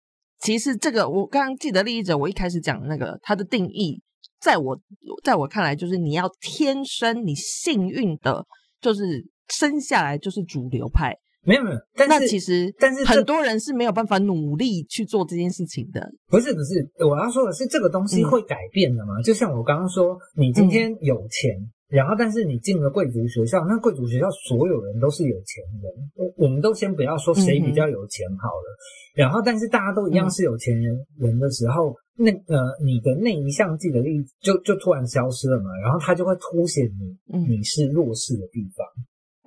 [0.40, 4.00] 其实这个我刚刚既得利益者，我一开始讲的那个它的定义，
[4.40, 4.78] 在我
[5.22, 8.44] 在我看来，就是你要天生你幸运的，
[8.80, 9.02] 就是
[9.48, 11.16] 生下来就是主流派。
[11.46, 16.00] 没有没有，但那是其实，但是很多人是没有办法努力去做这件事情的。
[16.28, 19.20] 不是不是，我要说的是这个东西嗯会改变的嘛？
[19.20, 21.52] 就像我刚刚说，你今天有钱，
[21.88, 28.76] 然后但是你进了贵族学校，那贵族学校所有人都是有钱人，我我们都先不要说谁比较有钱好了，
[29.14, 38.87] 然后但是大家都一样是有钱人人的时候，那呃你的那一项既得利益就就突然消失了嘛，然后它就会凸显你嗯你是弱势的地方。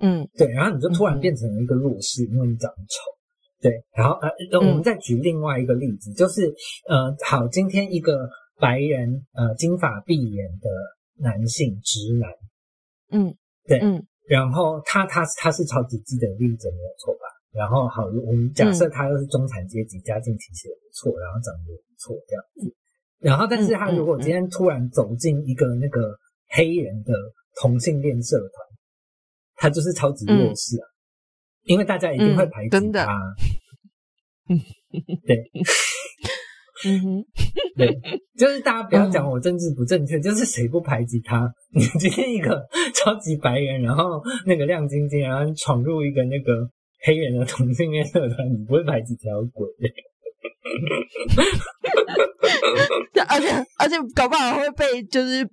[0.00, 0.28] 嗯。
[0.36, 1.20] 对，然后你就突然嗯。
[1.20, 3.00] 变成了一个弱势，因为你长得丑。
[3.60, 6.54] 对，然后呃，我们再举另外一个例子，就是
[6.88, 8.28] 呃，好，今天一个
[8.60, 10.68] 白人呃金发碧眼的
[11.16, 12.30] 男性直男，
[13.10, 13.34] 嗯，
[13.66, 14.06] 对嗯。
[14.28, 17.26] 然后他他他是超级既得利益者没有错吧？
[17.50, 22.74] 然后好，我们假设他又是中产阶级，家境其实也不错，然后长得也不错这样子。
[23.18, 26.14] 然后，但是他如果今天突然走进一个那个
[26.50, 27.12] 黑人的
[27.60, 28.67] 同性恋社团，
[29.58, 30.88] 他就是超级弱势啊。
[31.64, 33.12] 因为大家一定会排挤真的他。
[34.48, 34.58] 嗯，
[35.26, 35.50] 对
[36.86, 37.24] 嗯哼，
[37.76, 37.92] 对，
[38.38, 41.52] 就是大家不要讲我政治不正确，就是谁不排挤他？
[41.74, 46.70] 你今天一个 超级白人，然后那个亮晶晶，然后闯入一个那个
[47.04, 49.68] 黑人的同性恋社团，你不会排挤才有鬼。
[53.12, 53.48] 对而且
[53.78, 55.44] 而且搞不好会被就是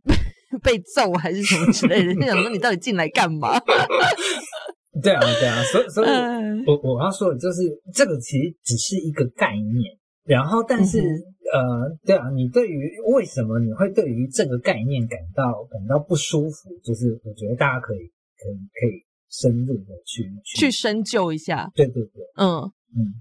[0.64, 3.60] 被揍还是什么之类的，就想说你到底进来干嘛？
[5.03, 7.62] 对啊，对啊，所以所以嗯我我要说的就是，
[7.93, 17.99] 这个其实只是一个概念，然后但是、嗯呃，对啊，你对于为什么你会对于这个概念感到感到不舒服，就是我觉得大家可以
[18.38, 22.72] 可以可以深入的去去深究一下，对对对，嗯。
[22.97, 23.20] 嗯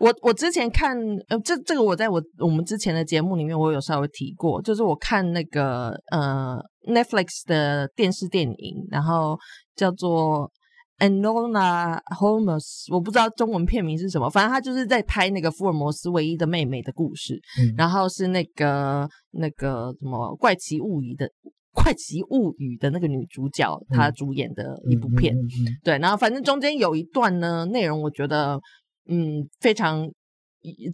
[0.00, 0.96] 我我之前看，
[1.28, 9.38] 呃，这这个我在我我们之前的节目里面，我有稍微提过，就是我看那个呃 Netflix 的电视电影，然后
[9.76, 10.50] 叫做
[11.00, 17.74] Anona Holmes，我不知道中文片名是什么，反正他就是在拍那个福尔摩斯唯一的妹妹的故事，嗯。
[17.76, 21.30] 然后是那个那个什么怪奇物语的
[21.74, 25.76] 怪奇物语的那个女主角，她主演的一部片，嗯嗯嗯。
[25.84, 28.58] 对，然后反正中间有一段呢，内容我觉得
[29.06, 30.10] 嗯非常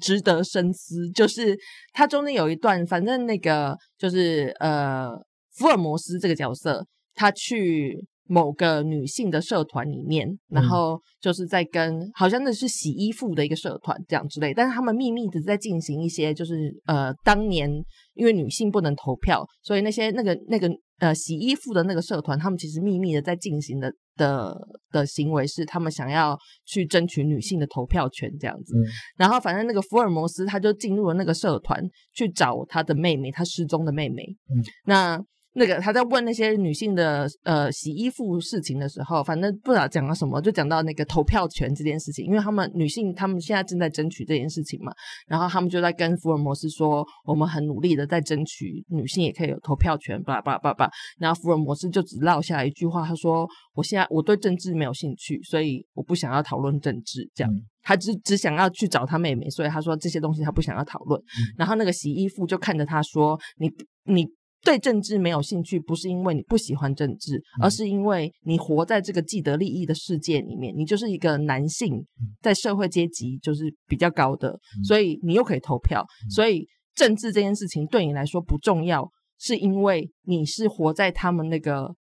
[0.00, 1.56] 值得深思，就是
[1.92, 5.10] 它中间有一段，反正那个就是呃
[5.54, 8.06] 福尔摩斯这个角色，他去。
[8.28, 17.70] 某个女性的社团里面，然嗯后就是在跟好像那是洗衣服的一个社团这样之类，但是他们秘密的在进行一些就是呃当年
[18.14, 24.56] 因为女性不能投票，所以那些那个那个呃洗衣服的那个社团，他们其实秘密的在进行的的
[24.90, 28.76] 的行为是他们想要去争取女性的投票权这样子。
[28.76, 28.82] 嗯
[29.16, 31.82] 然后反正那个福尔摩斯他就进入了那个社团
[32.12, 34.22] 去找他的妹妹，他失踪的妹妹。
[34.48, 35.24] 嗯，那。
[35.56, 44.92] 那个他在问那些女性的呃洗衣服事情的时候，反正不知道讲了什么，就讲到那个投票权这件事情，因为他们女性他们现在正在争取这件事情嘛，
[45.26, 50.90] 然后他们就在跟福尔摩斯说，我们很努力的在争取女性也可以有投票权，巴拉巴拉巴拉巴。
[51.18, 61.18] 然后福尔摩斯就只落下一句话，他说：“我现在我对政治没有兴趣，所以我不想要讨论政治。”这样，嗯他只只想要去找他妹妹，所以他说这些东西他不想要讨论。
[61.56, 63.70] 然后那个洗衣服就看着他说：“你
[64.12, 64.26] 你。”
[64.62, 72.04] 对政治没有兴趣，不是因为你不喜欢政治，而是因为你活在这个既得利益的世界里面，你就是一个男性，
[72.42, 81.94] 在社会阶级就是比较高的，所以你又可以投票，所以政治这件事情对你来说不重要，是因为你是活在他们那个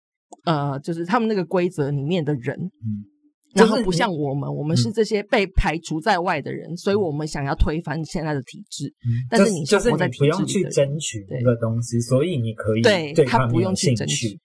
[0.45, 3.03] 呃，就是他们那个规则里面的人，嗯
[3.53, 8.93] 然后不像我们，我们是这些被排除在外的人，所以我们想要推翻现在的体制。
[9.29, 14.39] 但是你是活在体你不用去争取对那个东西，所以你可以对他不用去争取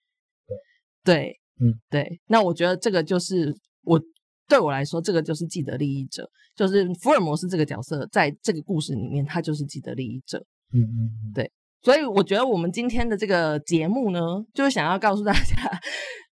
[1.03, 1.15] 对。
[1.15, 2.19] 对，嗯，对。
[2.27, 3.99] 那我觉得这个就是我
[4.47, 10.37] 对我来说，这个就是既得利益者，就是福尔摩斯这个角色，在这个故事里面，他就是既得利益者。
[10.71, 11.49] 嗯嗯嗯，
[11.81, 14.19] 所以我觉得我们今天的这个节目呢，
[14.53, 15.79] 就是想要告诉大家，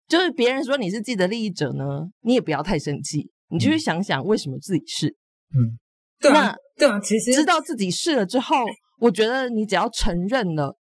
[0.08, 1.84] 就是别人说你是既得利益者呢，
[2.22, 5.08] 你也不要太生气，你就去想想为什么自己是。
[5.08, 5.78] 嗯，
[6.20, 8.58] 对啊那，对啊，其实知道自己是了之后，
[9.00, 10.78] 我觉得你只要承认了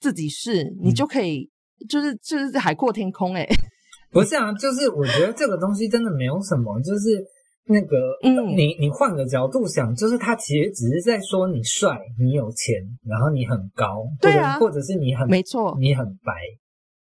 [0.00, 1.50] 自己是，你嗯就可以，
[1.88, 3.46] 就是就是海阔天空、欸。
[4.10, 7.24] 不是啊，就是我觉得这个东西真的没有什么，就是
[7.66, 16.32] 那个，嗯你你换个角度想，就是他其实只是在说你帅，你有钱，然后你很高，对啊或者或者是你很没错，你很白，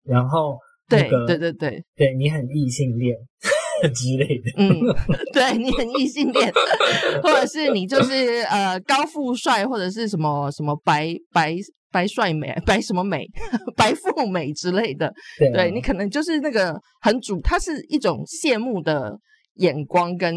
[0.04, 0.58] 然后
[0.88, 3.16] 那对个对对对，对你很异性恋
[3.94, 4.70] 之类的，嗯，
[5.32, 6.52] 对你很异性恋，
[7.22, 11.56] 或者是你就是呃高富帅，或者是什么什么白白
[11.90, 13.26] 白帅美、白什么美、
[13.76, 15.12] 白富美之类的，
[15.54, 15.70] 对。
[15.70, 19.18] 你可能就是那个很主，他是一种羡慕的
[19.54, 20.34] 眼光跟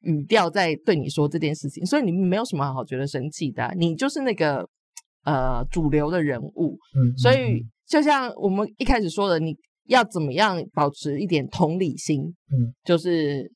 [0.00, 4.66] 语调在对你说这件事情，所以你没有什么好觉得生气的啊、你就是那个
[5.24, 7.56] 呃主流的人物，嗯，所嗯。
[7.58, 9.56] 以就像我们一开始说的，你
[9.88, 12.22] 要怎么样保持一点同理心？
[12.22, 13.50] 嗯，就是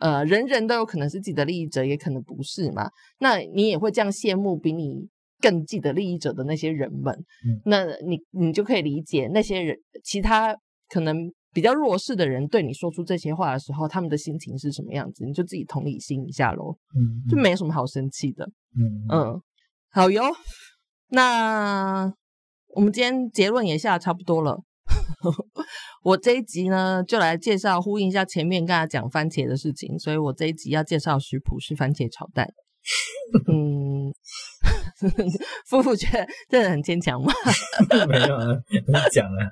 [0.00, 2.90] 呃，人人都有可能是既得利益者，也可能不是嘛。
[3.18, 5.08] 那你也会这样羡慕比你
[5.40, 7.14] 更既得利益者的那些人们。
[7.46, 10.56] 嗯那你你就可以理解那些人，其他
[10.88, 15.24] 可能比较弱势的人对你说出这些话的时候，他们的心情是什么样子？
[15.24, 18.44] 你就自己同理心一下喽，嗯就没什么好生气的。
[18.76, 19.42] 嗯嗯嗯，
[19.90, 20.22] 好哟。
[21.08, 22.12] 那
[22.74, 24.62] 我们今天结论也下得差不多了。
[26.02, 32.48] 我这一集呢，就来介绍呼应一下前面跟他讲番茄的事情，所以我这一集要介绍食谱是番茄炒蛋。
[33.48, 34.12] 嗯，
[35.66, 37.32] 夫妇觉得真的很牵强吗？
[38.06, 39.50] 没有啊，你讲啊，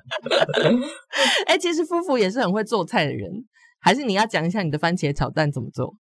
[1.47, 3.31] 哎、其实夫妇也是很会做菜的人，
[3.79, 5.95] 还是你要讲一下你的番茄炒蛋怎么做？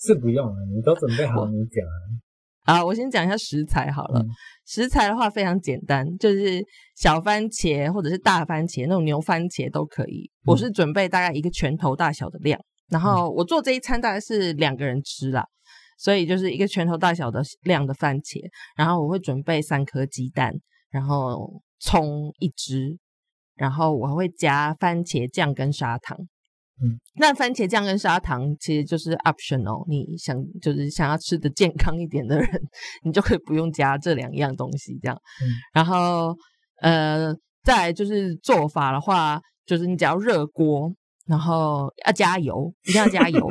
[0.00, 1.94] 是不用了，你都准备好，你讲啊。
[2.68, 4.22] 好，我先讲一下食材好了。
[4.66, 6.62] 食材的话非常简单，就是
[6.94, 10.30] 小番茄或者是大番茄，那种牛番茄都可以。
[10.44, 12.60] 我是准备大概一个拳头大小的量，
[12.90, 15.46] 然后我做这一餐大概是两个人吃啦，
[15.96, 18.38] 所以就是一个拳头大小的量的番茄，
[18.76, 20.52] 然后我会准备三颗鸡蛋，
[20.90, 22.98] 然后葱一只，
[23.54, 26.18] 然后我会加番茄酱跟砂糖。
[26.80, 32.48] 嗯，那番茄酱跟砂糖其实就是 optional，你想就是想要吃的健康一点的人，
[33.02, 35.18] 你就可以不用加这两样东西这样。
[35.72, 36.36] 然后
[36.80, 40.92] 呃，再就是做法的话，就是你只要热锅，
[41.28, 43.40] 然后要加油，一定要加油，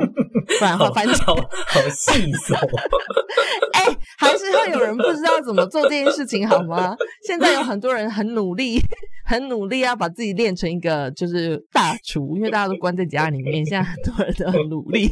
[0.58, 2.54] 不然的话番茄好细手。
[3.72, 3.84] 哎，
[4.18, 6.96] 还是会有人不知道怎么做这件事情好吗？
[7.26, 8.80] 现在有很多人很努力。
[9.30, 15.06] 很努力要把自己练成一个就是大厨，因为大家都关在家里面，现在很多人都很努力。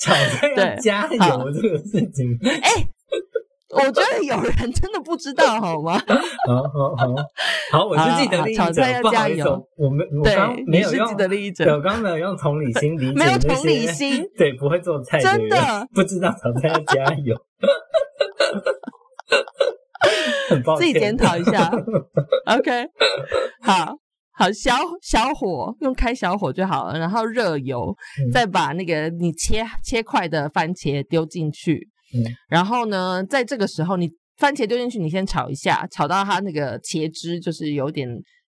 [0.00, 2.70] 炒菜加油这个事情，哎，
[3.72, 5.98] 我觉得有人真的不知道，好吗？
[6.46, 7.14] 好好好，
[7.72, 9.66] 好，我是记得利益者，炒菜要加油。
[9.76, 15.56] 我们我刚没有用的利益者，我刚没有用同理心理解，没有同理心，对，不会做菜，真的
[15.94, 17.34] 不知道炒菜要加油。
[20.78, 21.70] 自己检讨一下，
[22.46, 22.86] OK，
[23.62, 23.96] 好
[24.34, 27.94] 好小小火用开小火就好了，然后热油，
[28.32, 31.88] 再把那个你切切块的番茄丢进去，
[32.48, 38.08] 然后呢，在这个时候你番茄丢进去，你先炒一下，炒到它那个茄汁就是有点。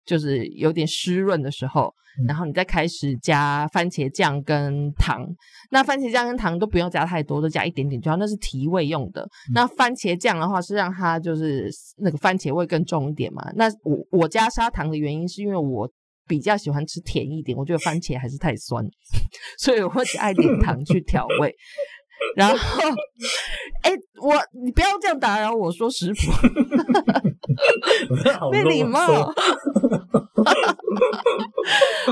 [0.06, 1.92] 就是有点湿润的时候，
[2.28, 5.26] 然后你再开始加番茄酱跟糖。
[5.72, 9.28] 那番茄酱跟糖都不用加太多，都加一点点就好，那是提味用的。
[9.52, 13.50] 那番茄酱的话是让它就是那个番茄味更重一点嘛。
[13.56, 15.90] 那我我加砂糖的原因是因为我
[16.28, 18.84] 比较喜欢吃甜一点，我觉得番茄还是太酸，
[19.58, 21.52] 所以我会加一点糖去调味。
[22.36, 22.56] 然后，
[23.82, 26.32] 哎，我你不要这样打扰我说食谱，
[28.50, 29.00] 没礼貌。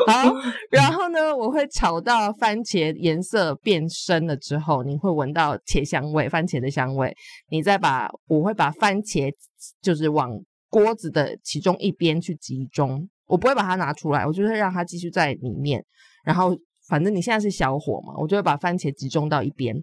[0.07, 0.35] 好，
[0.71, 7.15] 然后呢，我会炒到番茄颜色变深了之后，你会闻到茄香味，番茄的香味。
[7.51, 9.33] 你再把，我会把番茄
[9.81, 10.31] 就是往
[10.69, 15.85] 锅子的其中一边去集中，我不会把它拿出来，我就会让它继续在里面，
[16.25, 16.57] 然后。
[16.89, 19.75] 反正你现在是小火嘛，我就会把番茄集中到一边，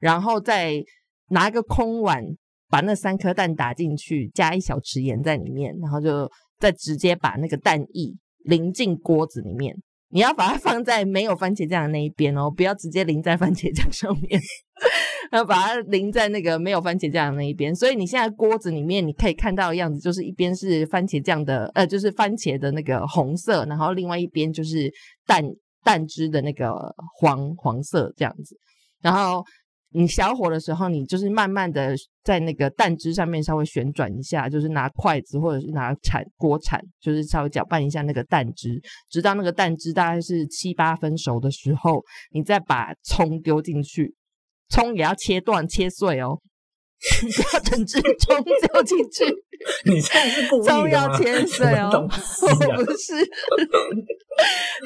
[0.00, 0.74] 然后再
[1.30, 2.22] 拿一个空碗，
[2.68, 9.74] 把那三颗蛋打进去，加一小匙盐在里面，然后就再直接把那个蛋液淋进锅子里面。
[10.10, 14.38] 你要把它放在没有番茄酱的那一边哦，不要直接淋在番茄酱上面，
[15.32, 17.74] 要把它淋在那个没有番茄酱的那一边。
[17.74, 24.92] 所以你现在锅子里面你可以看到的样子，就是一边是番茄酱的，呃，就是番茄的那个红色，然后另外一边就是
[25.26, 25.42] 蛋。
[25.82, 26.72] 蛋汁的那个
[27.18, 28.56] 黄黄色这样子，
[29.00, 29.44] 然后
[29.94, 38.80] 你小火的时候，你就是慢慢的在那个蛋汁上面稍微旋转一下，就是拿筷子或者是拿铲锅铲，就是稍微搅拌一下那个蛋汁，
[39.10, 42.02] 直到那个蛋汁大概是七八分熟的时候，
[42.32, 44.14] 你再把葱丢进去，
[44.68, 46.40] 葱也要切断切碎哦。
[47.20, 49.24] 不要整只葱丢进去，
[49.90, 52.06] 你这是故意葱要切碎哦，我
[52.84, 53.28] 不是，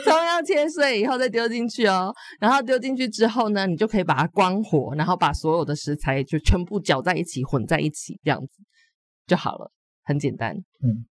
[0.03, 2.15] 葱要切碎以后再丢进去哦。
[2.41, 8.63] 然后丢进去之后呢，你就可以把它关火，然后把所有的食材就全部搅在一起，混在一起，这样子
[9.27, 9.71] 就好了，
[10.03, 10.55] 很简单。
[10.83, 11.05] 嗯，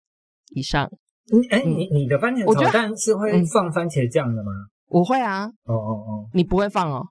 [0.55, 0.89] 以上。
[1.27, 4.51] 你哎，你你的番茄炒蛋是会放番茄酱的吗？
[4.87, 5.45] 我会啊。
[5.65, 7.05] 哦哦哦，你不会放哦？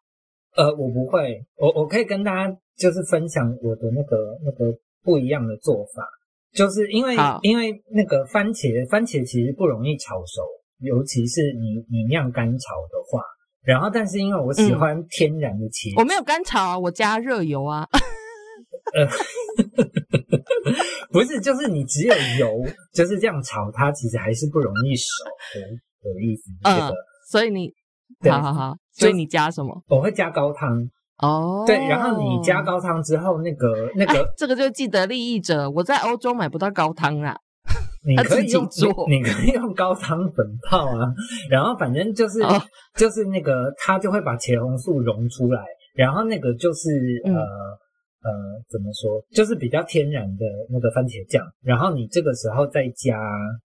[0.56, 2.56] 呃，我不会，我我可以跟大家。
[2.76, 6.06] 就是分享我的那个那个不一样的做法，
[6.52, 10.42] 就是因为因为那个番茄番茄其实不容易炒熟，
[10.78, 13.22] 尤其是你你酿干炒的话。
[13.62, 17.88] 然后，但是因为我喜欢天然的茄，我没有干炒啊，我加热油啊。
[18.92, 19.08] 呃，
[21.10, 22.62] 不是，就是你只有油
[22.92, 25.06] 就是这样炒，它其实还是不容易熟
[25.54, 26.50] 的的意思。
[26.64, 26.92] 嗯，
[27.30, 27.72] 所以你
[28.28, 29.82] 好好好，所以你加什么？
[29.88, 30.86] 我会加高汤。
[31.18, 35.70] 哦，对，然后你加高汤之后，那个那个，这个就既得利益者。
[35.70, 37.36] 我在欧洲买不到高汤啊，
[38.04, 41.14] 你可以用做，你可以用高汤粉泡啊。
[41.48, 42.40] 然后反正就是
[42.96, 46.90] 就是那个，它就会把茄红素溶出来，然后那个就是
[47.24, 48.30] 呃呃，
[48.68, 51.46] 怎么说，就是比较天然的那个番茄酱。
[51.62, 53.16] 然后你这个时候再加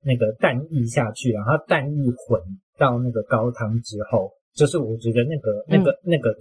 [0.03, 2.39] 那个蛋液下去，然后蛋液混
[2.77, 6.39] 到那个高汤之后，就是我觉得那个那个那个的。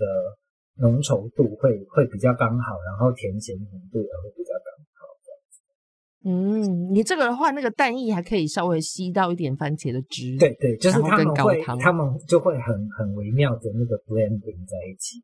[0.76, 5.60] 浓稠度会会比较刚好，然后甜咸程度也会比较刚好，这样子。
[6.26, 10.36] 嗯，你这个的话，那个蛋液还可以稍微吸到一点番茄的汁。
[10.38, 15.22] 对对，就是他们会他们就会很很微妙的那个 blending 在一起。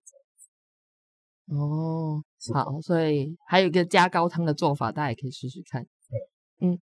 [1.53, 2.23] 哦，
[2.55, 5.85] 好，所以还有一个加高汤的做法，大家也可以试试看。
[6.61, 6.79] 嗯，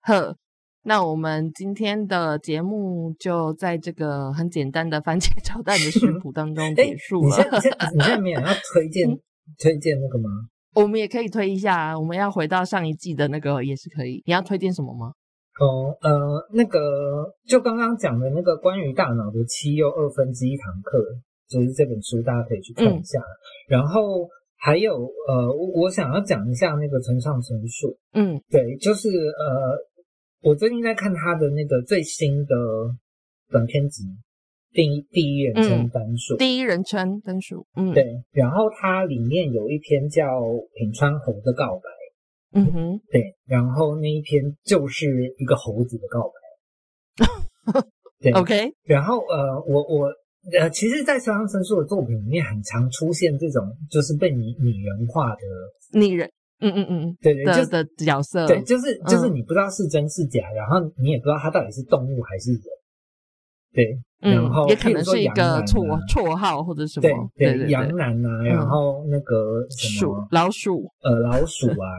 [0.00, 0.38] 呵，
[0.84, 7.28] 那我们今天的节目就在这个很简单的番茄 炒蛋的食谱当中哎结束了。
[7.28, 7.58] 你现在
[7.94, 9.18] 你现在没有要推荐嗯
[9.58, 10.28] 推荐那个吗？
[10.74, 14.22] 我们也可以推一下啊，我们要回到上一季的那个也是可以。
[14.26, 15.12] 你要推荐什么吗？
[15.60, 20.98] 哦，呃，那个就刚刚讲的那个关于大脑的七又二分之一堂课，
[21.48, 23.20] 就是这本书，大家可以去看一下。
[23.68, 24.92] 然后还有
[25.28, 29.78] 呃，我我想要讲一下那个村上春树，嗯对，就是呃，
[30.44, 32.54] 我最近在看他的那个最新的
[33.50, 34.04] 短篇集
[34.74, 37.66] 《第一第一人称单数》第一人称单数。
[37.76, 40.42] 嗯，，对，然后它里面有一篇叫
[40.74, 41.80] 《品川猴的告白》。
[42.60, 47.82] 嗯哼，对，然后那一篇就是一个猴子的告白。
[48.20, 50.12] 对 OK，然后呃，我我
[50.60, 56.30] 呃，其实，在村上春树的作品里面，很常出现这种就是被拟拟人化的，拟人，
[56.70, 62.62] 嗯嗯嗯对对，就的角色，对，就是就是你不知道是真是假，然后你也不知道它到底是动物还是人。
[63.74, 71.90] 对，然后，也可能是一个绰绰号或者什对么，对对羊，男啊，然后那个鼠老鼠，呃老鼠啊，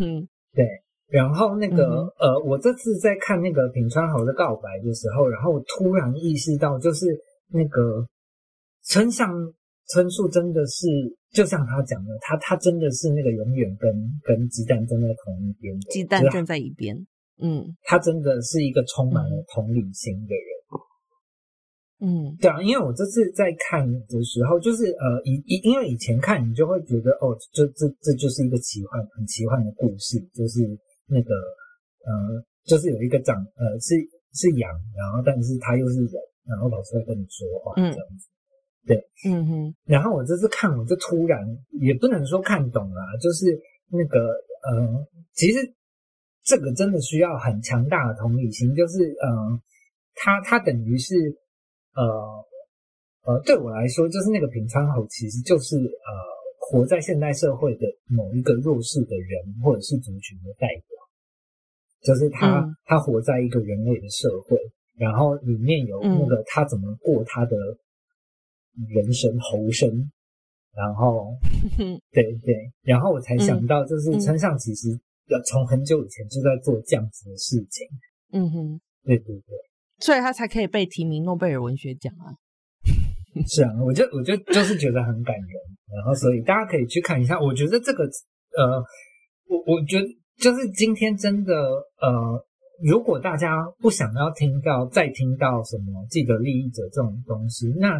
[0.00, 0.66] 嗯对，
[1.06, 7.06] 然后那个、呃，我这次在看那个品川猴的告白的时候，然后我突然意识到，就是
[7.52, 8.04] 那个
[8.82, 9.32] 村上
[9.92, 10.86] 春树真的是，
[11.32, 16.96] 就像他讲的，他他真的是那个永远跟跟鸡蛋站在同一边的，鸡蛋站在一边，
[17.42, 20.54] 嗯他真的是一个充满了同理心的人。
[22.00, 30.60] 嗯对啊，因为我这次在看的时候，就是呃，以以因为以前看你就会觉得哦，这这这就是一个奇幻很奇幻的故事，就是
[31.06, 31.32] 那个
[32.04, 33.94] 呃，就是有一个长呃是
[34.34, 36.12] 是羊，然后但是他又是人，
[36.44, 38.28] 然后老师会跟你说话这嗯样子。
[39.26, 41.40] 嗯哼，然后我这次看，我就突然
[41.80, 43.58] 也不能说看懂啦，就是
[43.88, 45.74] 那个呃，其实
[46.42, 49.60] 这个真的需要很强大的同理心，就是呃，
[50.14, 51.14] 他他等于是
[51.94, 56.12] 呃呃，对我来说，就是那个平川猴其实就是呃，
[56.60, 60.84] 活在现代社会的某一个弱势的人或者是族群的代表，
[62.02, 62.76] 就是他、嗯。
[62.84, 64.58] 他活在一个人类的社会，
[64.98, 67.56] 然后里面有那个他怎么过他的
[68.88, 70.10] 人生猴生，
[70.74, 71.36] 然后
[71.76, 74.88] 哼 对对，然后我才想到，就是嗯村上其实
[75.28, 77.86] 要从很久以前就在做这样子的事情，
[78.32, 79.56] 嗯哼，对对对，
[79.98, 82.34] 所以他才可以被提名诺贝尔文学奖啊。
[83.46, 85.48] 是啊，我就我就就是觉得很感人，
[85.94, 88.84] 然后所以大家可以去看一下，我觉得这个呃，
[89.48, 90.06] 我我觉得
[90.38, 91.54] 就是今天真的
[92.00, 92.46] 呃。
[92.82, 97.96] 如果大家不想要听到再听到什么既得利益者这种东西，那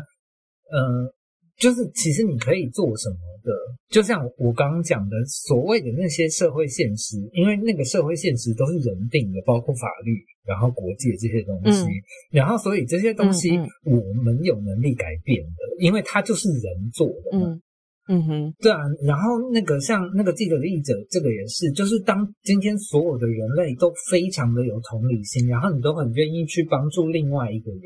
[0.74, 1.14] 呃，
[1.56, 3.52] 就是其实你可以做什么的，
[3.88, 12.02] 就像我刚刚讲的，所谓的那些社会现实，因为那个社会现实都是人定的，包括法律，然后国界这些东西，嗯
[12.32, 17.46] 然后所以这些东西嗯我们有能力改变的，因为它就是人做的嘛。
[17.48, 17.60] 嗯
[18.06, 27.80] 嗯哼，对啊，然后那个像那个既得利益者，这个也是，就是当今天所有的人类都非常的有同理心，然后你都很愿意去帮助另外一个人，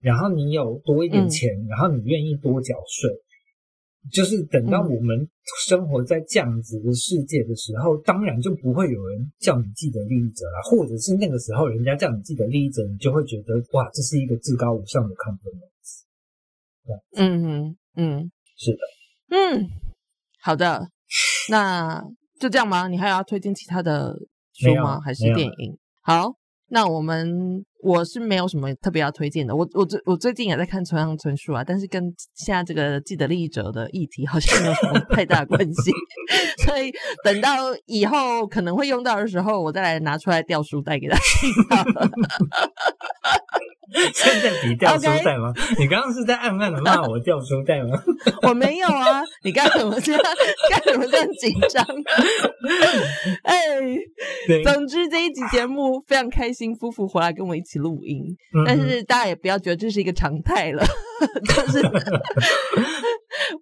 [0.00, 3.10] 然后你有多一点嗯钱，然后你愿意多缴税，
[4.10, 5.28] 就是等到嗯我们
[5.66, 15.68] 生活在这样子的世界的时候，当然就不会有人叫你既得利益者啦，或者是那个时候人家叫你既得利益者，你就会觉得哇，这是一个至高无上的 compliment。
[17.14, 18.78] 嗯哼，嗯是的，
[19.28, 19.68] 嗯，
[20.40, 20.88] 好的，
[21.50, 22.02] 那
[22.40, 22.88] 就这样吗？
[22.88, 24.16] 你还要推荐其他的
[24.54, 24.98] 书吗？
[25.00, 25.78] 还是电影？
[26.00, 26.34] 好，
[26.70, 27.28] 那我们
[27.82, 29.54] 我是没有什么特别要推荐的。
[29.54, 32.02] 我我最我最近也在看村上春树啊，但是跟
[32.34, 35.90] 现在这个既得利益者的议题好像没有什么 太大关系，
[36.64, 36.92] 所以
[37.24, 37.56] 等到
[37.86, 41.22] 以后可能会用到的时候，我再来拿出来掉书袋给大家。
[44.14, 48.00] 现在比掉书袋吗你刚刚是在暗暗的骂我掉书袋吗？
[48.48, 50.22] 我没有啊，你干什么这样？
[50.70, 51.84] 干什么这样紧张？
[53.42, 53.56] 哎，
[54.64, 58.22] 总之这一集节目非常开心，夫妇回来跟我一起录音，
[58.54, 60.84] 嗯但是大家也不要觉得这是一个常态了，
[61.48, 61.82] 就是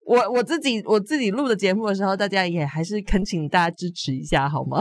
[0.06, 4.78] 我我自己我自己录的节目的时候，大家也还是恳请大家支持一下好吗？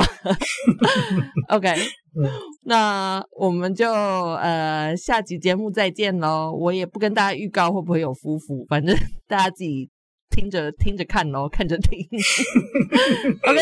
[1.50, 1.68] OK，
[2.18, 2.30] 嗯
[2.66, 6.52] 那我们就呃下集节目再见喽。
[6.52, 8.96] 我也不跟大家预告会不会有夫妇，反正
[9.28, 9.90] 大家自己
[10.30, 12.00] 听着听着看喽，看着听。
[13.44, 13.62] OK，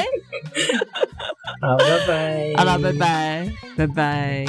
[1.61, 2.53] 好，拜拜。
[2.57, 4.45] 好了，拜拜，拜拜。